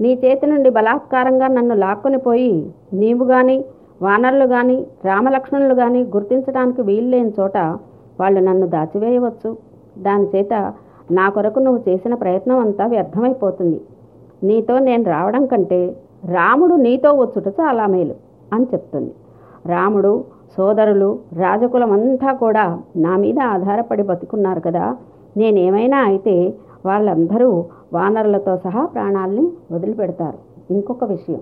నీ 0.00 0.20
చేతి 0.24 0.46
నుండి 0.46 0.70
బలాత్కారంగా 0.70 1.46
నన్ను 1.46 1.74
లాక్కొని 1.74 2.18
పోయి 2.18 2.72
నీవు 2.92 3.24
కానీ 3.24 3.64
వానరులు 4.02 4.46
కానీ 4.46 4.86
రామలక్ష్మణులు 5.04 5.74
కానీ 5.74 6.02
గుర్తించడానికి 6.02 6.82
వీల్లేని 6.82 7.32
చోట 7.40 7.58
వాళ్ళు 8.20 8.40
నన్ను 8.40 8.66
దాచివేయవచ్చు. 8.66 9.56
దానిచేత 9.98 10.72
నా 11.10 11.28
కొరకు 11.28 11.58
నువ్వు 11.58 11.82
చేసిన 11.88 12.14
ప్రయత్నం 12.14 12.58
అంతా 12.58 12.86
వ్యర్థమైపోతుంది. 12.86 13.80
నీతో 14.44 14.78
నేను 14.78 15.04
రావడం 15.04 15.46
కంటే 15.46 15.96
రాముడు 16.24 16.74
నీతో 16.74 17.12
వచ్చుట 17.12 17.48
చాలా 17.48 17.86
మేలు 17.86 18.14
అని 18.52 18.64
చెప్తుంది. 18.64 19.12
రాముడు 19.66 20.24
సోదరులు 20.56 21.18
రాజకులం 21.32 21.92
అంతా 21.92 22.32
కూడా 22.32 22.78
నా 22.96 23.16
మీద 23.16 23.38
ఆధారపడి 23.40 24.02
బతుకున్నారు 24.02 24.60
కదా. 24.60 24.96
నేనేమైనా 25.36 25.98
అయితే 25.98 26.54
వాళ్ళందరూ 26.86 27.64
వానరులతో 27.92 28.56
సహా 28.56 28.86
ప్రాణాల్ని 28.86 29.52
వదిలిపెడతారు. 29.72 30.38
ఇంకొక 30.70 31.04
విషయం. 31.04 31.40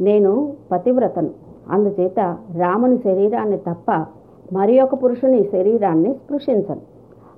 నేను 0.00 0.52
పతివ్రతను 0.72 1.45
అందుచేత 1.70 2.20
రాముని 2.56 2.98
శరీరాన్ని 2.98 3.56
తప్ప 3.56 4.04
మరి 4.52 4.80
ఒక 4.80 4.94
పురుషుని 5.04 5.44
శరీరాన్ని 5.44 6.14
స్పృశించను. 6.14 6.80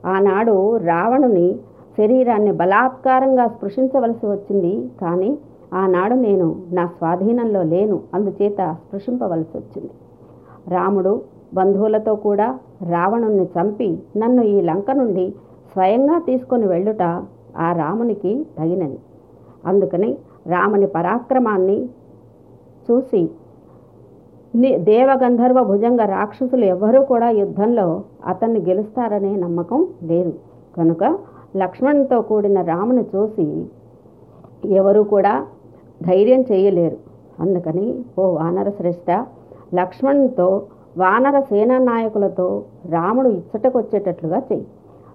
ఆనాడు 0.07 0.77
రావణుని 0.77 1.59
శరీరాన్ని 1.99 2.53
బలాత్కారంగా 2.53 3.47
స్పృశించవలసి 3.47 4.27
వచ్చింది 4.27 4.91
కానీ 5.01 5.39
ఆనాడు 5.75 6.15
నేను 6.15 6.57
నా 6.73 6.87
స్వాధీనంలో 6.87 7.63
లేను 7.63 8.01
అందుచేత 8.15 8.77
స్పృశింపవలసి 8.79 9.59
వచ్చింది. 9.59 9.91
రాముడు 10.69 11.23
బంధువులతో 11.55 12.15
కూడా 12.15 12.59
రావణుణ్ణి 12.89 13.45
చంపి 13.45 13.99
నన్ను 14.17 14.43
ఈ 14.43 14.61
లంక 14.61 14.91
నుండి 14.91 15.35
స్వయంగా 15.73 16.19
తీసుకొని 16.19 16.67
వెళ్ళుట 16.67 17.03
ఆ 17.57 17.73
రామునికి 17.73 18.47
తగినది. 18.59 18.99
అందుకని 19.67 20.17
రాముని 20.47 20.87
పరాక్రమాన్ని 20.87 21.89
చూసి 22.91 23.31
దేవగంధర్వ 24.67 25.63
భుజంగ 25.63 26.01
రాక్షసులు 26.05 26.65
ఎవ్వరూ 26.65 27.03
కూడా 27.03 27.31
యుద్ధంలో 27.31 28.03
అతన్ని 28.27 28.61
గెలుస్తారనే 28.61 29.37
నమ్మకం 29.37 29.87
లేదు. 30.03 30.33
కనుక 30.77 31.19
లక్ష్మణ్తో 31.57 32.23
కూడిన 32.23 32.61
రాముని 32.61 33.05
చూసి 33.17 33.67
ఎవరూ 34.69 35.03
కూడా 35.03 35.47
ధైర్యం 36.03 36.41
చేయలేరు. 36.41 36.97
అందుకని 37.41 38.05
ఓ 38.19 38.31
వానర 38.31 38.71
శ్రేష్ఠ 38.71 39.25
లక్ష్మణ్తో 39.75 40.63
వానర 40.99 41.41
సేనా 41.41 41.79
నాయకులతో 41.79 42.65
రాముడు 42.91 43.29
ఇచ్చటకొచ్చేటట్లుగా 43.29 44.39
చెయ్యి. 44.39 44.67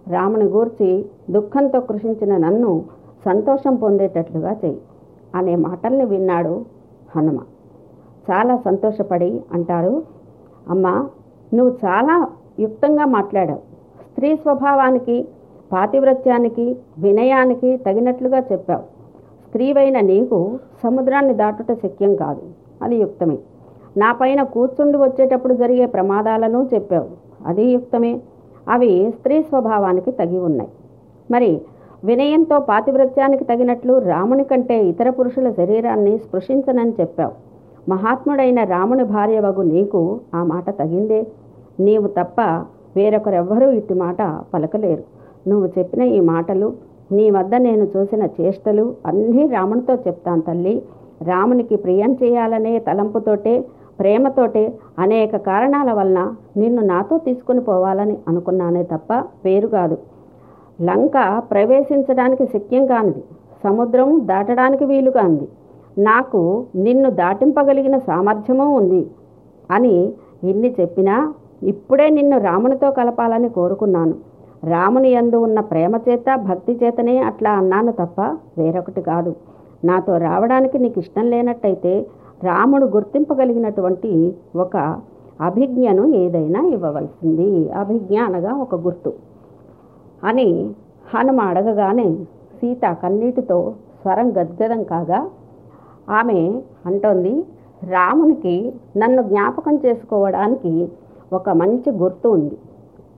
రాముని 0.07 0.43
గూర్చి 0.43 1.05
దుఃఖంతో 1.29 1.79
కృషించిన 1.79 2.37
నన్ను 2.37 2.83
సంతోషం 3.25 3.75
పొందేటట్లుగా 3.75 4.51
చెయ్యి 4.51 4.79
అనే 5.35 5.55
మాటల్ని 5.55 6.05
విన్నాడు 6.05 6.65
హనుమ. 7.15 7.39
చాలా 8.31 8.57
సంతోషపడి 8.57 9.41
అంటారు. 9.53 10.03
అమ్మా 10.69 11.09
నువ్వు 11.53 11.77
చాలా 11.85 12.27
యుక్తంగా 12.59 13.05
మాట్లాడావు. 13.05 13.59
స్త్రీ 14.13 14.35
స్వభావానికి 14.35 15.27
పాతివ్రత్యానికి 15.73 16.77
వినయానికి 16.97 17.77
తగినట్లుగా 17.77 18.39
చెప్పావు. 18.39 18.81
స్త్రీవైన 19.47 19.99
నీకు 19.99 20.59
సముద్రాన్ని 20.83 21.33
దాటుట 21.33 21.77
శక్యం 21.83 22.15
కాదు. 22.15 22.41
అది 22.81 22.95
యుక్తమే. 22.95 23.37
నా 23.97 24.13
పైన 24.13 24.43
కూర్చుండి 24.43 24.97
వచ్చేటప్పుడు 24.97 25.53
జరిగే 25.53 25.85
ప్రమాదాలను 25.85 26.69
చెప్పావు. 26.73 27.07
అది 27.45 27.63
యుక్తమే. 27.65 28.21
అవి 28.69 29.13
స్త్రీ 29.17 29.43
స్వభావానికి 29.43 30.11
తగి 30.11 30.39
ఉన్నాయి. 30.39 30.69
మరి 31.31 31.61
వినయంతో 32.03 32.59
పాతివ్రత్యానికి 32.59 33.43
తగినట్లు 33.43 33.97
రాముని 33.97 34.43
కంటే 34.43 34.85
ఇతర 34.85 35.09
పురుషుల 35.09 35.51
శరీరాన్ని 35.51 36.17
స్పృశించనని 36.17 36.93
చెప్పావు. 37.01 37.52
మహాత్ముడైన 37.89 38.63
రాముని 38.63 39.03
భార్యవగు 39.03 39.63
నీకు 39.73 40.01
ఆ 40.35 40.41
మాట 40.43 40.67
తగిందే. 40.79 41.21
నీవు 41.79 42.07
తప్ప 42.07 42.41
వేరొకరెవ్వరూ 42.95 43.67
ఇట్టి 43.79 43.93
మాట 43.93 44.21
పలకలేరు. 44.53 45.03
నువ్వు 45.49 45.67
చెప్పిన 45.77 46.01
ఈ 46.17 46.19
మాటలు 46.31 46.67
నీ 47.11 47.25
వద్ద 47.31 47.55
నేను 47.67 47.85
చూసిన 47.93 48.23
చేష్టలు 48.37 48.85
అన్నీ 49.05 49.43
రామునితో 49.47 49.93
చెప్తాను 50.07 50.41
తల్లి. 50.41 50.75
రామునికి 51.21 51.75
ప్రియం 51.75 52.11
చేయాలనే 52.23 52.73
తలంపుతోటే 52.79 53.53
ప్రేమతోటే 53.99 54.63
అనేక 54.99 55.35
కారణాల 55.35 55.91
వలన 55.91 56.19
నిన్ను 56.57 56.81
నాతో 56.83 57.17
తీసుకుని 57.17 57.61
పోవాలని 57.61 58.15
అనుకున్నానే 58.27 58.83
తప్ప 58.83 59.13
పేరు 59.45 59.67
కాదు. 59.67 59.97
లంక 60.81 61.17
ప్రవేశించడానికి 61.51 62.45
శక్యం 62.45 62.85
కానిది 62.85 63.21
సముద్రం 63.63 64.09
దాటడానికి 64.31 64.85
వీలు 64.85 65.11
కానిది 65.11 65.47
నాకు 65.97 66.65
నిన్ను 66.75 67.09
దాటింపగలిగిన 67.09 67.97
సామర్థ్యమూ 67.97 68.71
ఉంది 68.71 69.07
అని 69.71 70.13
ఇన్ని 70.43 70.75
చెప్పినా 70.79 71.33
ఇప్పుడే 71.63 72.09
నిన్ను 72.09 72.39
రామునితో 72.39 72.91
కలపాలని 72.91 73.49
కోరుకున్నాను. 73.49 74.13
రాముని 74.63 75.09
యందు 75.09 75.35
ఉన్న 75.35 75.59
ప్రేమ 75.59 75.99
చేత 76.09 76.35
భక్తి 76.35 76.79
చేతనే 76.83 77.19
అట్లా 77.19 77.51
అన్నాను 77.51 77.91
తప్ప 77.91 78.21
వేరొకటి 78.57 79.01
కాదు. 79.01 79.35
నాతో 79.85 80.17
రావడానికి 80.17 80.79
నీకు 80.79 80.99
ఇష్టం 80.99 81.25
లేనట్టయితే 81.25 82.05
రాముడు 82.43 82.85
గుర్తింపగలిగినటువంటి 82.85 84.35
ఒక 84.55 85.01
అభిజ్ఞను 85.41 86.15
ఏదైనా 86.15 86.65
ఇవ్వవలసింది. 86.65 87.69
అభిజ్ఞ 87.71 88.19
అనగా 88.19 88.53
ఒక 88.53 88.75
గుర్తు. 88.75 89.13
అని 90.23 90.71
హనుమ 91.13 91.41
అడగగానే 91.41 92.15
సీత 92.61 92.97
కన్నీటితో 93.03 93.73
స్వరం 94.01 94.29
గద్గదం 94.29 94.83
కాగా 94.83 95.27
ఆమె 96.09 96.61
అంటోంది 96.85 97.45
రామునికి 97.89 98.73
నన్ను 98.97 99.21
జ్ఞాపకం 99.21 99.79
చేసుకోవడానికి 99.85 100.89
ఒక 101.33 101.49
మంచి 101.49 101.91
గుర్తు 101.91 102.29
ఉంది. 102.29 102.57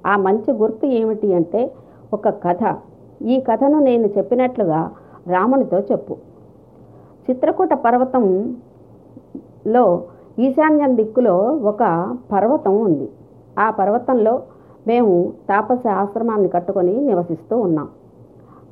ఆ 0.05 0.17
మంచి 0.17 0.53
గుర్తు 0.53 0.85
ఏమిటి 0.85 1.33
అంటే 1.33 1.71
ఒక 2.13 2.29
కథ. 2.29 2.75
ఈ 3.21 3.39
కథను 3.39 3.79
నేను 3.79 4.07
చెప్పినట్లుగా 4.07 4.91
రామునితో 5.27 5.79
చెప్పు. 5.79 6.17
చిత్రకూట 7.29 7.73
పర్వతంలో 7.73 10.01
ఈశాన్యం 10.39 10.95
దిక్కులో 10.95 11.59
ఒక 11.63 12.13
పర్వతం 12.31 12.77
ఉంది. 12.77 13.09
ఆ 13.59 13.69
పర్వతంలో 13.69 14.41
మేము 14.87 15.33
తాపస 15.49 15.87
ఆశ్రమాన్ని 15.87 16.47
కట్టుకొని 16.47 17.01
నివసిస్తూ 17.01 17.57
ఉన్నాం. 17.57 17.87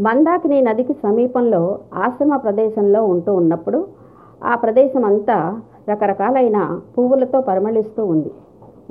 మందాకిని 0.02 0.62
నదికి 0.62 0.93
సమీపంలో 0.93 1.80
ఆశ్రమ 1.93 2.36
ప్రదేశంలో 2.36 3.04
ఉంటూ 3.04 3.34
ఉన్నప్పుడు 3.34 3.88
ఆ 4.45 4.56
ప్రదేశం 4.56 5.06
అంతా 5.06 5.62
రకరకాలైన 5.89 6.79
పువ్వులతో 6.97 7.41
పరిమళిస్తూ 7.41 8.06
ఉంది. 8.06 8.32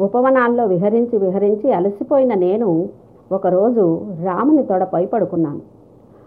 ఉపవనాల్లో 0.00 0.64
విహరించి 0.64 1.18
విహరించి 1.18 1.72
అలసిపోయిన 1.72 2.34
నేను 2.34 2.88
ఒకరోజు 3.32 3.84
రాముని 4.24 4.62
తొడపై 4.62 5.06
పడుకున్నాను 5.06 5.60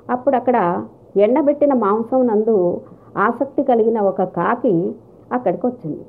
అప్పుడు 0.09 0.35
అక్కడ 0.35 0.85
ఎండబెట్టిన 1.17 1.73
మాంసం 1.73 2.27
నందు 2.27 2.81
ఆసక్తి 3.17 3.63
కలిగిన 3.63 4.01
ఒక 4.01 4.21
కాకి 4.23 4.95
అక్కడికి 5.31 5.67
వచ్చింది 5.67 6.03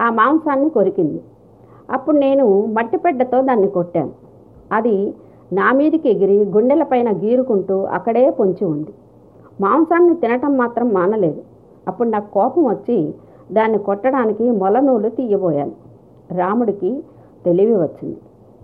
ఆ 0.00 0.10
మాంసాన్ని 0.10 0.70
కొరికింది. 0.70 1.20
అప్పుడు 1.90 2.16
నేను 2.16 2.66
మట్టిపెడ్డతో 2.66 3.42
దాన్ని 3.42 3.68
కొట్టాను. 3.68 4.12
అది 4.72 5.14
నా 5.52 5.72
మీదికి 5.72 6.08
ఎగిరి 6.08 6.44
గుండెలపైన 6.44 7.10
గీరుకుంటూ 7.16 7.82
అక్కడే 7.82 8.30
పొంచి 8.30 8.64
ఉంది. 8.64 8.92
మాంసాన్ని 9.60 10.14
తినటం 10.16 10.56
మాత్రం 10.56 10.88
మానలేదు. 10.88 11.42
అప్పుడు 11.88 12.08
నాకు 12.08 12.32
కోపం 12.32 12.64
వచ్చి 12.64 13.14
దాన్ని 13.52 13.78
కొట్టడానికి 13.78 14.50
మొలనూలు 14.50 15.08
తీయబోయాను. 15.08 15.72
రాముడికి 16.32 17.04
తెలివి 17.44 17.74
వచ్చింది. 17.74 18.16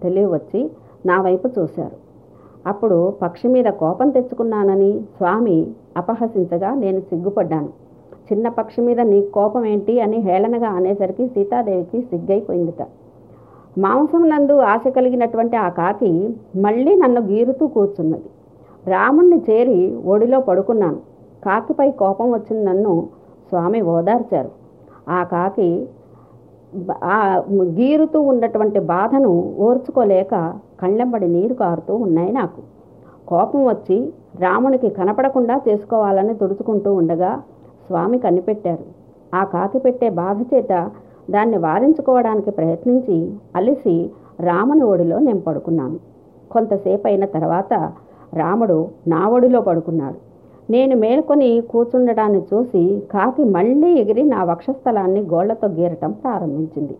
తెలివి 0.02 0.26
వచ్చి 0.26 0.70
నా 1.06 1.20
వైపు 1.20 1.48
చూశారు. 1.58 1.96
అప్పుడు 2.66 3.12
పక్షి 3.22 3.48
మీద 3.48 3.64
కోపం 3.64 4.10
తెచ్చుకున్నానని 4.10 5.00
స్వామి 5.16 5.66
అపహసించగా 5.96 6.74
నేను 6.74 7.00
సిగ్గుపడ్డాను. 7.00 7.68
చిన్న 8.32 8.48
పక్షి 8.48 8.80
మీద 8.80 9.00
నీ 9.00 9.22
కోపం 9.22 9.64
ఏంటి 9.64 10.00
అని 10.00 10.16
హేళనగా 10.16 10.68
అనేసరికి 10.68 11.28
సీతాదేవికి 11.28 12.02
సిగ్గైపోయిందిట. 12.02 12.86
మాంసం 13.78 14.28
నందు 14.28 14.58
ఆశ 14.58 14.80
కలిగినటువంటి 14.88 15.56
ఆ 15.56 15.68
కాకి 15.68 16.34
మళ్ళీ 16.56 16.94
నన్ను 16.94 17.20
గీరుతూ 17.20 17.66
కూర్చున్నది. 17.66 18.30
రాముణ్ణి 18.86 19.42
చేరి 19.50 19.96
ఒడిలో 20.06 20.40
పడుకున్నాను. 20.40 21.11
కాకిపై 21.44 21.90
కోపం 21.90 22.32
వచ్చిన 22.32 22.72
నన్ను 22.72 23.08
స్వామి 23.48 23.80
ఓదార్చారు. 23.80 24.50
ఆ 25.08 25.24
కాకి 25.24 25.88
ఆ 27.04 27.42
గీరుతూ 27.62 28.20
ఉన్నటువంటి 28.20 28.80
బాధను 28.80 29.54
ఓర్చుకోలేక 29.58 30.58
కళ్ళెంబడి 30.80 31.28
నీరు 31.28 31.54
కారుతూ 31.54 31.94
ఉన్నాయి 31.94 32.32
నాకు. 32.32 32.60
కోపం 33.28 33.64
వచ్చి 33.64 34.12
రామునికి 34.38 34.88
కనపడకుండా 34.88 35.60
చేసుకోవాలని 35.68 36.34
తుడుచుకుంటూ 36.34 36.94
ఉండగా 36.94 37.42
స్వామి 37.86 38.18
కనిపెట్టారు. 38.18 38.84
ఆ 39.34 39.44
కాకి 39.44 39.78
పెట్టే 39.78 40.10
బాధ 40.10 40.54
చేత 40.54 40.90
దాన్ని 41.30 41.56
వారించుకోవడానికి 41.56 42.50
ప్రయత్నించి 42.50 43.32
అలిసి 43.56 44.10
రాముని 44.40 44.82
ఒడిలో 44.82 45.18
నేను 45.18 45.40
పడుకున్నాను. 45.40 45.98
కొంతసేపు 46.50 47.06
అయిన 47.06 47.24
తర్వాత 47.24 47.72
రాముడు 48.34 48.88
నా 49.06 49.28
ఒడిలో 49.28 49.60
పడుకున్నాడు. 49.60 50.31
నేను 50.70 50.96
మేల్కొని 50.96 51.60
కూర్చుండటాన్ని 51.60 52.40
చూసి 52.40 53.02
కాకి 53.12 53.44
మళ్ళీ 53.44 53.88
ఎగిరి 54.00 54.22
నా 54.22 54.44
వక్షస్థలాన్ని 54.44 55.22
గోళ్ళతో 55.22 55.68
గీరటం 55.68 56.12
ప్రారంభించింది. 56.12 56.96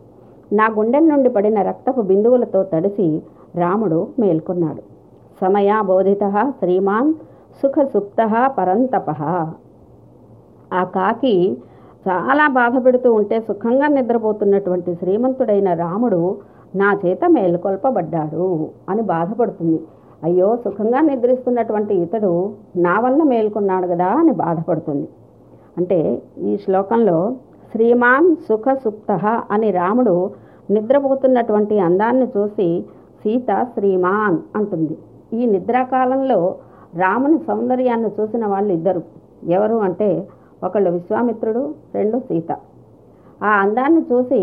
నా 0.53 0.67
గుండెల 0.79 1.05
నుండి 1.05 1.29
పడిన 1.29 1.63
రక్తపు 1.63 2.01
బిందువులతో 2.01 2.63
తడిసి 2.63 3.23
రాముడు 3.57 4.09
మేల్కొన్నాడు. 4.19 4.83
సమయాబోధిత 5.41 6.25
శ్రీమాన్ 6.59 7.15
సుఖసుప్త 7.63 8.51
పరంతప. 8.59 9.11
ఆ 10.73 10.85
కాకి 10.85 11.57
చాలా 12.09 12.49
బాధ 12.49 12.85
పెడుతూ 12.85 13.13
ఉంటే 13.13 13.41
సుఖంగా 13.41 13.87
నిద్రపోతున్నటువంటి 13.87 14.95
శ్రీమంతుడైన 14.95 15.75
రాముడు 15.75 16.37
నా 16.77 16.99
చేత 17.05 17.19
మేల్కొల్పబడ్డాడు 17.31 18.71
అని 18.89 19.03
బాధపడుతుంది. 19.03 19.81
అయ్యో 20.23 20.49
సుఖంగా 20.65 21.01
నిద్రిస్తున్నటువంటి 21.01 21.95
ఇతడు 21.95 22.33
నా 22.77 22.95
వల్ల 23.01 23.23
మేల్కొన్నాడు 23.23 23.87
కదా 23.87 24.09
అని 24.21 24.33
బాధపడుతుంది. 24.33 25.09
అంటే 25.79 25.99
ఈ 26.49 26.53
శ్లోకంలో 26.65 27.19
శ్రీమాన్ 27.73 28.37
సుఖ 28.49 28.75
సుప్త 28.85 29.13
అని 29.51 29.71
రాముడు 29.71 30.15
నిద్రపోతున్నటువంటి 30.71 31.77
అందాన్ని 31.79 32.27
చూసి 32.27 32.69
సీత 33.23 33.51
శ్రీమాన్ 33.75 34.39
అంటుంది. 34.57 34.97
ఈ 35.39 35.47
నిద్రాకాలంలో 35.47 36.41
రాముని 36.97 37.39
సౌందర్యాన్ని 37.49 38.11
చూసిన 38.17 38.47
వాళ్ళు 38.47 38.73
ఇద్దరు 38.79 39.03
ఎవరు 39.57 39.77
అంటే 39.87 40.29
ఒకళ్ళు 40.65 40.91
విశ్వామిత్రుడు 40.91 41.63
రెండు 41.95 42.19
సీత. 42.19 42.51
ఆ 43.45 43.53
అందాన్ని 43.63 44.03
చూసి 44.13 44.41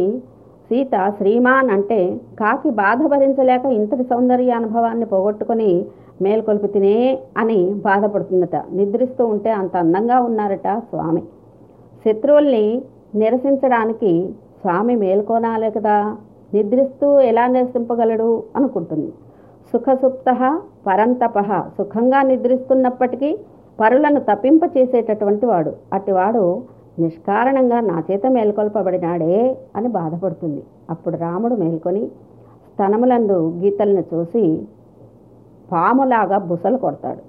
సీత 0.70 0.96
శ్రీమాన్ 1.18 1.70
అంటే 1.70 2.20
కాకి 2.40 2.70
బాధ 2.70 3.00
భరించలేక 3.06 3.66
ఇంతటి 3.66 4.04
సౌందర్య 4.04 4.52
అనుభవాన్ని 4.52 5.06
పోగొట్టుకొని 5.06 5.86
మేల్కొల్పి 6.22 6.68
తినే 6.68 7.20
అని 7.38 7.58
బాధపడుతుందట. 7.86 8.56
నిద్రిస్తూ 8.74 9.26
ఉంటే 9.26 9.52
అంత 9.52 9.78
అందంగా 9.78 10.20
ఉన్నారట 10.20 10.68
స్వామి. 10.90 11.24
శత్రువుల్ని 12.06 12.82
నిరసించడానికి 13.16 14.12
స్వామి 14.62 14.96
మేల్కొనాలే 14.96 15.70
కదా. 15.70 16.16
నిద్రిస్తూ 16.54 17.20
ఎలా 17.20 17.48
నిరసింపగలడు 17.48 18.44
అనుకుంటుంది. 18.56 19.12
సుఖసుప్త 19.74 20.60
పరంతప 20.88 21.40
సుఖంగా 21.78 22.22
నిద్రిస్తున్నప్పటికీ 22.22 23.40
పరులను 23.80 24.20
తప్పింప 24.20 24.62
చేసేటటువంటి 24.78 25.46
వాడు. 25.46 25.74
అటివాడు 25.94 26.44
నిష్కారణంగా 27.00 27.80
నా 27.80 28.04
చేత 28.12 28.28
మేల్కొల్పబడినాడే 28.28 29.58
అని 29.76 29.88
బాధపడుతుంది. 29.88 30.64
అప్పుడు 30.90 31.18
రాముడు 31.18 31.56
మేల్కొని 31.56 32.04
స్తనములందు 32.74 33.38
గీతల్ని 33.58 34.04
చూసి 34.14 34.44
పాములాగా 35.72 36.38
బుసలు 36.38 36.78
కొడతాడు. 36.78 37.24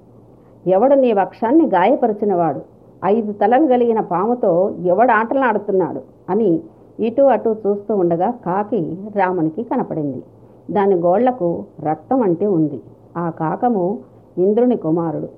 ఎవడు 0.69 0.95
నీ 0.95 1.13
వక్షాన్ని 1.13 1.65
గాయపరిచినవాడు? 1.65 2.61
ఐదు 3.05 3.31
తలలు 3.31 3.67
కలిగిన 3.67 3.99
పాముతో 3.99 4.51
ఎవడు 4.85 5.11
ఆటలాడుతున్నాడు 5.11 6.01
అని 6.29 6.59
ఇటు 6.99 7.21
అటు 7.21 7.55
చూస్తూ 7.67 7.95
ఉండగా 7.95 8.29
కాకి 8.45 8.97
రామునికి 9.15 9.63
కనపడింది. 9.63 10.23
దాని 10.71 10.95
గోళ్ళకు 10.95 11.63
రక్తం 11.83 12.21
అంటే 12.21 12.45
ఉంది. 12.45 12.79
ఆ 13.17 13.29
కాకము 13.29 13.99
ఇంద్రుని 14.37 14.77
కుమారుడు. 14.77 15.29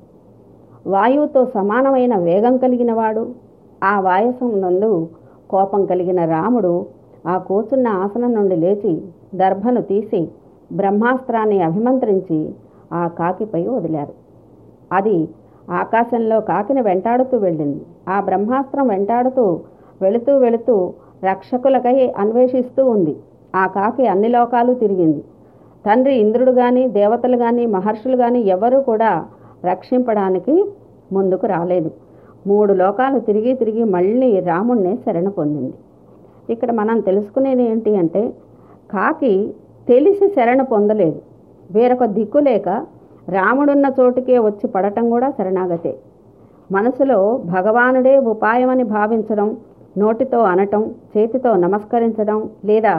వాయువుతో 0.87 1.45
సమానమైన 1.45 2.15
వేగం 2.15 2.57
కలిగినవాడు? 2.57 3.23
ఆ 3.83 3.99
వాయసం 3.99 4.61
నందు 4.61 4.91
కోపం 5.49 5.85
కలిగిన 5.85 6.25
రాముడు 6.25 6.73
ఆ 7.27 7.37
కూర్చున్న 7.37 7.87
ఆసనం 7.87 8.33
నుండి 8.33 8.55
లేచి 8.55 8.93
దర్భను 9.35 9.81
తీసి 9.81 10.21
బ్రహ్మాస్త్రాన్ని 10.71 11.61
అభిమంత్రించి 11.61 12.39
ఆ 12.93 13.07
కాకిపై 13.07 13.67
వదిలారు. 13.67 14.13
అది 14.91 15.17
ఆకాశంలో 15.71 16.39
కాకిని 16.41 16.81
వెంటాడుతూ 16.81 17.37
వెళ్ళింది. 17.37 17.81
ఆ 18.09 18.19
బ్రహ్మాస్త్రం 18.19 18.87
వెంటాడుతూ 18.87 19.45
వెళుతూ 20.01 20.37
వెళుతూ 20.37 20.75
రక్షకులకై 21.23 22.09
అన్వేషిస్తూ 22.17 22.87
ఉంది. 22.87 23.13
ఆ 23.55 23.67
కాకి 23.67 24.07
అన్ని 24.07 24.27
లోకాలు 24.27 24.73
తిరిగింది. 24.73 25.21
తండ్రి 25.85 26.15
ఇంద్రుడు 26.15 26.51
కానీ 26.51 26.87
దేవతలు 26.87 27.37
కానీ 27.37 27.65
మహర్షులు 27.65 28.17
కానీ 28.17 28.39
ఎవరూ 28.55 28.81
కూడా 28.81 29.11
రక్షింపడానికి 29.65 30.55
ముందుకు 31.11 31.45
రాలేదు. 31.45 31.89
మూడు 32.47 32.73
లోకాలు 32.73 33.19
తిరిగి 33.27 33.51
తిరిగి 33.61 33.83
మళ్ళీ 33.95 34.29
రాముణ్ణి 34.49 34.93
శరణ 35.03 35.27
పొందింది. 35.37 35.73
ఇక్కడ 36.53 36.71
మనం 36.79 36.97
తెలుసుకునేది 36.99 37.63
ఏంటి 37.71 37.91
అంటే 38.01 38.23
కాకి 38.93 39.33
తెలిసి 39.89 40.25
శరణ 40.35 40.61
పొందలేదు. 40.71 41.19
వేరొక 41.75 42.05
దిక్కు 42.17 42.39
లేక 42.47 42.69
రాముడున్న 43.35 43.87
చోటుకే 43.99 44.37
వచ్చి 44.47 44.65
పడటం 44.67 45.05
కూడా 45.09 45.27
శరణాగతే. 45.37 45.93
మనసులో 46.71 47.19
భగవానుడే 47.53 48.17
ఉపాయమని 48.33 48.85
భావించడం 48.95 49.49
నోటితో 50.01 50.39
అనటం 50.51 50.83
చేతితో 51.13 51.51
నమస్కరించడం 51.65 52.39
లేదా 52.65 52.93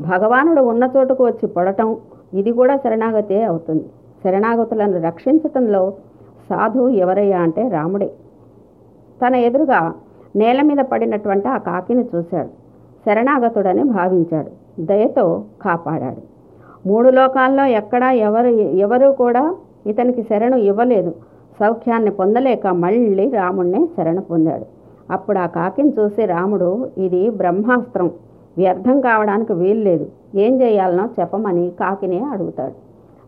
భగవానుడు 0.00 0.62
ఉన్న 0.72 0.84
చోటుకు 0.94 1.22
వచ్చి 1.24 1.46
పడటం 1.56 1.88
ఇది 2.40 2.52
కూడా 2.58 2.74
శరణాగతే 2.76 3.38
అవుతుంది. 3.50 3.84
శరణాగతులను 4.24 5.00
రక్షించటంలో 5.08 5.82
సాధువు 6.48 6.88
ఎవరయ్యా 7.04 7.38
అంటే 7.46 7.62
రాముడే. 7.76 8.08
తన 9.26 9.34
ఎదురుగా 9.34 9.94
నేల 10.36 10.60
మీద 10.62 10.78
పడినటువంటి 10.78 11.48
ఆ 11.48 11.58
కాకిని 11.58 12.04
చూశాడు. 12.14 12.48
శరణాగతుడని 13.06 13.82
భావించాడు. 13.82 14.50
దయతో 14.82 15.44
కాపాడాడు. 15.62 16.22
మూడు 16.88 17.08
లోకాల్లో 17.08 17.64
ఎక్కడా 17.64 18.10
ఎవరు 18.10 18.46
ఎవరూ 18.84 19.12
కూడా 19.12 19.56
ఇతనికి 19.86 20.22
శరణు 20.22 20.56
ఇవ్వలేదు. 20.56 21.14
సౌఖ్యాన్ని 21.60 22.10
పొందలేక 22.10 22.66
మళ్ళీ 22.66 23.30
రాముణ్ణి 23.30 23.88
శరణ 23.96 24.20
పొందాడు. 24.20 24.66
అప్పుడు 25.12 25.38
ఆ 25.38 25.46
కాకిని 25.46 25.94
చూసి 25.98 26.24
రాముడు 26.24 26.88
ఇది 26.98 27.30
బ్రహ్మాస్త్రం. 27.30 28.10
వ్యర్థం 28.58 29.00
కావడానికి 29.00 29.52
వీల్లేదు. 29.52 30.06
ఏం 30.34 30.60
చేయాలనో 30.60 31.08
చెప్పమని 31.20 31.72
కాకినే 31.80 32.18
అడుగుతాడు. 32.18 32.72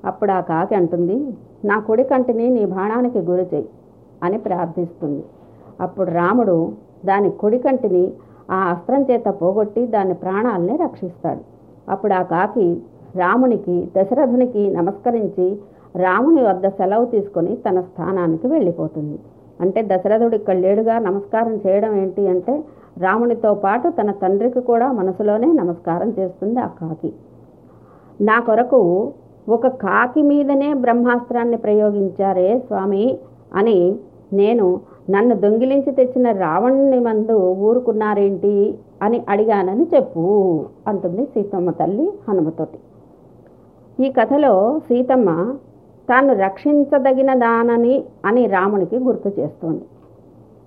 అప్పుడు 0.07 0.33
ఆ 0.33 0.40
కాకి 0.40 0.74
అంటుంది 0.74 1.35
నా 1.64 1.81
కుడి 1.81 2.03
కంటిని 2.03 2.48
నీ 2.48 2.64
బాణానికి 2.64 3.18
గురి 3.18 3.46
చేయి 3.55 3.68
అని 4.22 4.38
ప్రార్థిస్తుంది. 4.38 5.24
అప్పుడు 5.80 6.10
రాముడు 6.10 6.56
దాని 7.04 7.30
కొడికంటిని 7.30 8.04
ఆ 8.50 8.58
అస్త్రం 8.72 9.02
చేత 9.02 9.26
పోగొట్టి 9.40 9.86
దాని 9.86 10.14
ప్రాణాలని 10.14 10.76
రక్షిస్తాడు. 10.76 11.42
అప్పుడు 11.90 12.14
ఆ 12.14 12.22
కాకి 12.32 12.66
రామునికి 13.16 13.76
దశరథునికి 13.96 14.62
నమస్కరించి 14.78 15.46
రాముని 15.96 16.42
వద్ద 16.42 16.66
సెలవు 16.68 17.04
తీసుకొని 17.04 17.52
తన 17.56 17.80
స్థానానికి 17.80 18.46
వెళ్ళిపోతుంది. 18.46 19.18
అంటే 19.60 19.80
దశరథుడు 19.82 20.36
ఇక్కడ 20.36 20.56
లేడుగా 20.56 20.98
నమస్కారం 20.98 21.54
చేయడం 21.64 21.92
ఏంటి 22.02 22.22
అంటే 22.28 22.54
రామునితో 22.98 23.50
పాటు 23.54 23.88
తన 23.88 24.10
తండ్రికి 24.22 24.60
కూడా 24.60 24.86
మనసులోనే 24.92 25.48
నమస్కారం 25.52 26.10
చేస్తుంది 26.18 26.60
ఆ 26.60 26.68
కాకి. 26.80 27.10
నా 28.20 28.36
కొరకు 28.40 28.80
ఒక 29.48 29.66
కాకి 29.84 30.22
మీదనే 30.22 30.74
బ్రహ్మాస్త్రాన్ని 30.74 31.56
ప్రయోగించారే 31.56 32.48
స్వామి 32.66 33.04
అని 33.54 33.78
నేను 34.32 34.66
నన్ను 35.12 35.34
దొంగిలించి 35.36 35.92
తెచ్చిన 35.92 36.28
రావణుని 36.30 37.00
మందు 37.00 37.36
ఊరుకున్నారేంటి 37.68 38.54
అని 39.02 39.18
అడిగానని 39.28 39.86
చెప్పు 39.94 40.24
అంటుంది 40.88 41.24
సీతమ్మ 41.24 41.70
తల్లి 41.70 42.06
హనుమతోటి. 42.28 42.78
ఈ 44.04 44.08
కథలో 44.12 44.54
సీతమ్మ 44.88 45.28
తాను 46.08 46.32
రక్షించదగిన 46.34 47.30
దానని 47.34 47.94
అని 48.24 48.46
రామునికి 48.46 48.98
గుర్తు 48.98 49.30
చేస్తోంది. 49.38 49.84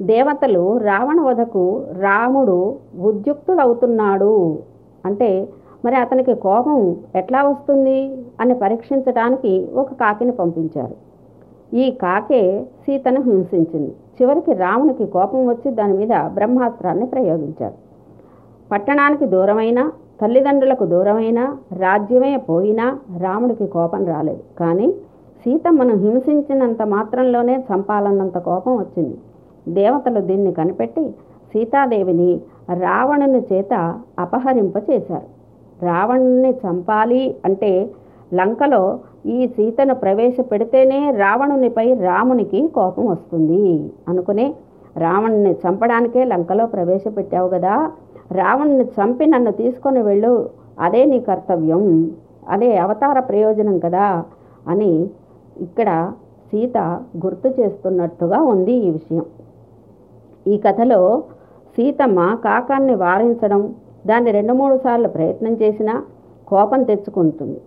దేవతలు 0.02 0.64
రావణ 0.78 1.22
వధకు 1.22 1.66
రాముడు 2.00 2.58
ఉద్యుక్తుడవుతున్నాడు 3.02 4.36
అంటే 5.06 5.30
మరి 5.86 5.96
అతనికి 5.96 6.34
కోపం 6.34 6.78
ఎట్లా 7.16 7.40
వస్తుంది 7.44 8.00
అని 8.40 8.54
పరీక్షించడానికి 8.54 9.54
ఒక 9.74 9.94
కాకిని 9.94 10.32
పంపించారు. 10.32 10.96
ఈ 11.76 11.86
కాకే 11.92 12.44
సీతను 12.86 13.22
హింసించింది. 13.22 13.94
చివరికి 14.18 14.54
రామునికి 14.54 15.06
కోపం 15.06 15.42
వచ్చి 15.48 15.72
దాని 15.72 15.94
మీద 15.94 16.14
బ్రహ్మాస్త్రాన్ని 16.34 17.06
ప్రయోగించారు. 17.06 17.78
పట్టణానికి 18.72 19.26
దూరమైన 19.26 19.80
తల్లిదండ్రులకు 20.22 20.86
దూరమైన 20.86 21.40
రాజ్యమే 21.80 22.38
పోయినా 22.50 22.86
రాముడికి 23.20 23.68
కోపం 23.68 24.02
రాలేదు. 24.06 24.44
కానీ 24.60 24.88
సీతమ్మను 25.42 25.96
హింసించినంత 25.96 26.82
మాత్రంలోనే 26.96 27.56
చంపాలన్నంత 27.70 28.38
కోపం 28.38 28.74
వచ్చింది. 28.78 29.18
దేవతలు 29.70 30.22
దీన్ని 30.22 30.52
కనిపెట్టి 30.54 31.06
సీతాదేవిని 31.52 32.32
రావణుని 32.80 33.42
చేత 33.54 33.74
అపహరింప 34.20 34.78
చేశారు 34.90 35.28
రావణుని 35.86 36.52
చంపాలి 36.64 37.24
అంటే 37.46 37.72
లంకలో 38.34 39.00
ఈ 39.26 39.48
సీతను 39.48 39.96
ప్రవేశపెడితేనే 39.96 41.12
రావణునిపై 41.12 41.94
రామునికి 41.94 42.68
కోపం 42.68 43.06
వస్తుంది. 43.08 43.90
అనుకునే 44.08 44.56
రావణ్ణి 44.98 45.52
చంపడానికే 45.52 46.24
లంకలో 46.24 46.66
ప్రవేశపెట్టావు 46.66 47.50
కదా 47.50 47.92
రావణుని 48.32 48.84
చంపి 48.84 49.26
నన్ను 49.26 49.52
తీసుకొని 49.52 50.02
వెళ్ళు. 50.02 50.50
అదే 50.80 51.06
నీ 51.06 51.20
కర్తవ్యం. 51.20 52.12
అదే 52.50 52.78
అవతార 52.78 53.20
ప్రయోజనం 53.20 53.80
కదా 53.80 54.24
అని 54.68 54.92
ఇక్కడ 55.62 56.12
సీత 56.52 56.78
గుర్తు 57.26 57.48
చేస్తున్నట్టుగా 57.48 58.42
ఉంది 58.42 58.74
ఈ 58.74 58.90
విషయం. 58.90 59.26
ఈ 60.48 60.58
కథలో 60.58 61.24
సీతమ్మ 61.76 62.36
కాకాన్ని 62.44 62.96
వారించడం 62.96 63.76
దాన్ని 64.08 64.32
రెండు 64.32 64.54
మూడు 64.54 64.78
సార్లు 64.78 65.08
ప్రయత్నం 65.08 65.54
చేసినా 65.54 66.04
కోపం 66.48 66.84
తెచ్చుకుంటుంది. 66.84 67.62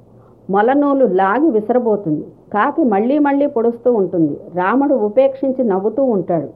మొలనూలు 0.50 1.06
లాగి 1.06 1.50
విసరబోతుంది. 1.50 2.26
కాకి 2.54 2.84
మళ్ళీ 2.84 3.18
మళ్ళీ 3.18 3.46
పొడుస్తూ 3.46 3.92
ఉంటుంది. 3.92 4.40
రాముడు 4.54 4.94
ఉపేక్షించి 4.94 5.64
నవ్వుతూ 5.64 6.04
ఉంటాడు. 6.04 6.46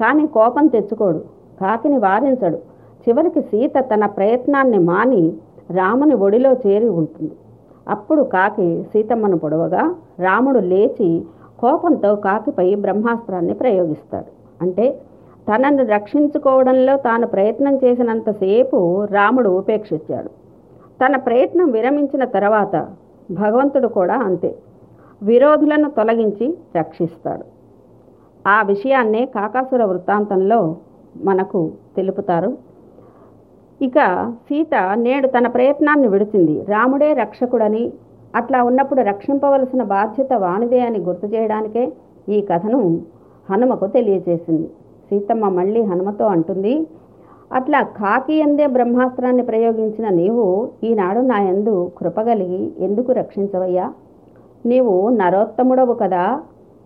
కానీ 0.00 0.26
కోపం 0.26 0.66
తెచ్చుకోడు. 0.66 1.18
కాకిని 1.60 1.98
వారించడు 1.98 2.56
చివరికి 3.08 3.40
సీత 3.40 3.72
తన 3.78 4.06
ప్రయత్నాన్ని 4.06 4.78
మాని 4.78 5.32
రాముని 5.70 6.14
ఒడిలో 6.14 6.52
చేరి 6.52 6.88
ఉంటుంది. 6.88 7.32
అప్పుడు 7.88 8.22
కాకి 8.22 8.82
సీతమ్మను 8.92 9.38
పొడవగా 9.38 9.94
రాముడు 10.20 10.58
లేచి 10.58 11.22
కోపంతో 11.60 12.14
కాకిపై 12.14 12.74
బ్రహ్మాస్త్రాన్ని 12.74 13.54
ప్రయోగిస్తాడు. 13.54 14.30
అంటే 14.62 14.98
తనను 15.48 15.86
రక్షించుకోవడంలో 15.86 16.96
తాను 16.96 17.26
ప్రయత్నం 17.26 17.76
చేసినంతసేపు 17.76 19.04
రాముడు 19.04 19.48
ఉపేక్షించాడు. 19.48 20.28
తన 21.02 21.16
ప్రయత్నం 21.16 21.70
విరమించిన 21.70 22.24
తర్వాత 22.24 22.86
భగవంతుడు 23.30 23.88
కూడా 23.88 24.14
అంతే. 24.14 24.54
విరోధులను 25.22 25.90
తొలగించి 25.90 26.58
రక్షిస్తాడు. 26.76 27.44
ఆ 28.48 28.62
విషయాన్నే 28.62 29.26
కాకాసుర 29.26 29.84
వృత్తాంతంలో 29.84 30.76
మనకు 31.16 31.72
తెలుపుతారు. 31.96 32.58
ఇక 33.82 33.94
సీత 34.42 34.74
నేడు 34.94 35.26
తన 35.26 35.46
ప్రయత్నాన్ని 35.46 36.08
విడిచింది. 36.08 36.64
రాముడే 36.68 37.12
రక్షకుడని 37.12 37.92
అట్లా 38.34 38.62
ఉన్నప్పుడు 38.62 39.02
రక్షింపవలసిన 39.02 39.82
బాధ్యత 39.82 40.32
వానిదే 40.32 40.80
అని 40.80 40.98
గుర్తు 40.98 41.26
చేయడానికే 41.26 41.92
ఈ 42.28 42.40
కథను 42.40 43.02
హనుమకు 43.50 43.86
తెలియజేసింది. 43.86 44.66
సీతమ్మ 45.10 45.48
మళ్ళీ 45.48 45.82
హనుమతో 45.82 46.26
అంటుంది 46.26 46.86
అట్లా 47.54 47.80
కాకి 47.98 48.42
అందే 48.42 48.66
బ్రహ్మాస్త్రాన్ని 48.66 49.42
ప్రయోగించిన 49.42 50.08
నీవు 50.08 50.44
ఈనాడు 50.84 51.20
నా 51.20 51.38
యందు 51.40 51.90
కృపగలిగి 51.98 52.72
ఎందుకు 52.78 53.12
రక్షించవయ్యా? 53.12 53.86
నీవు 54.66 55.08
నరోత్తముడవు 55.20 55.94
కదా. 55.94 56.24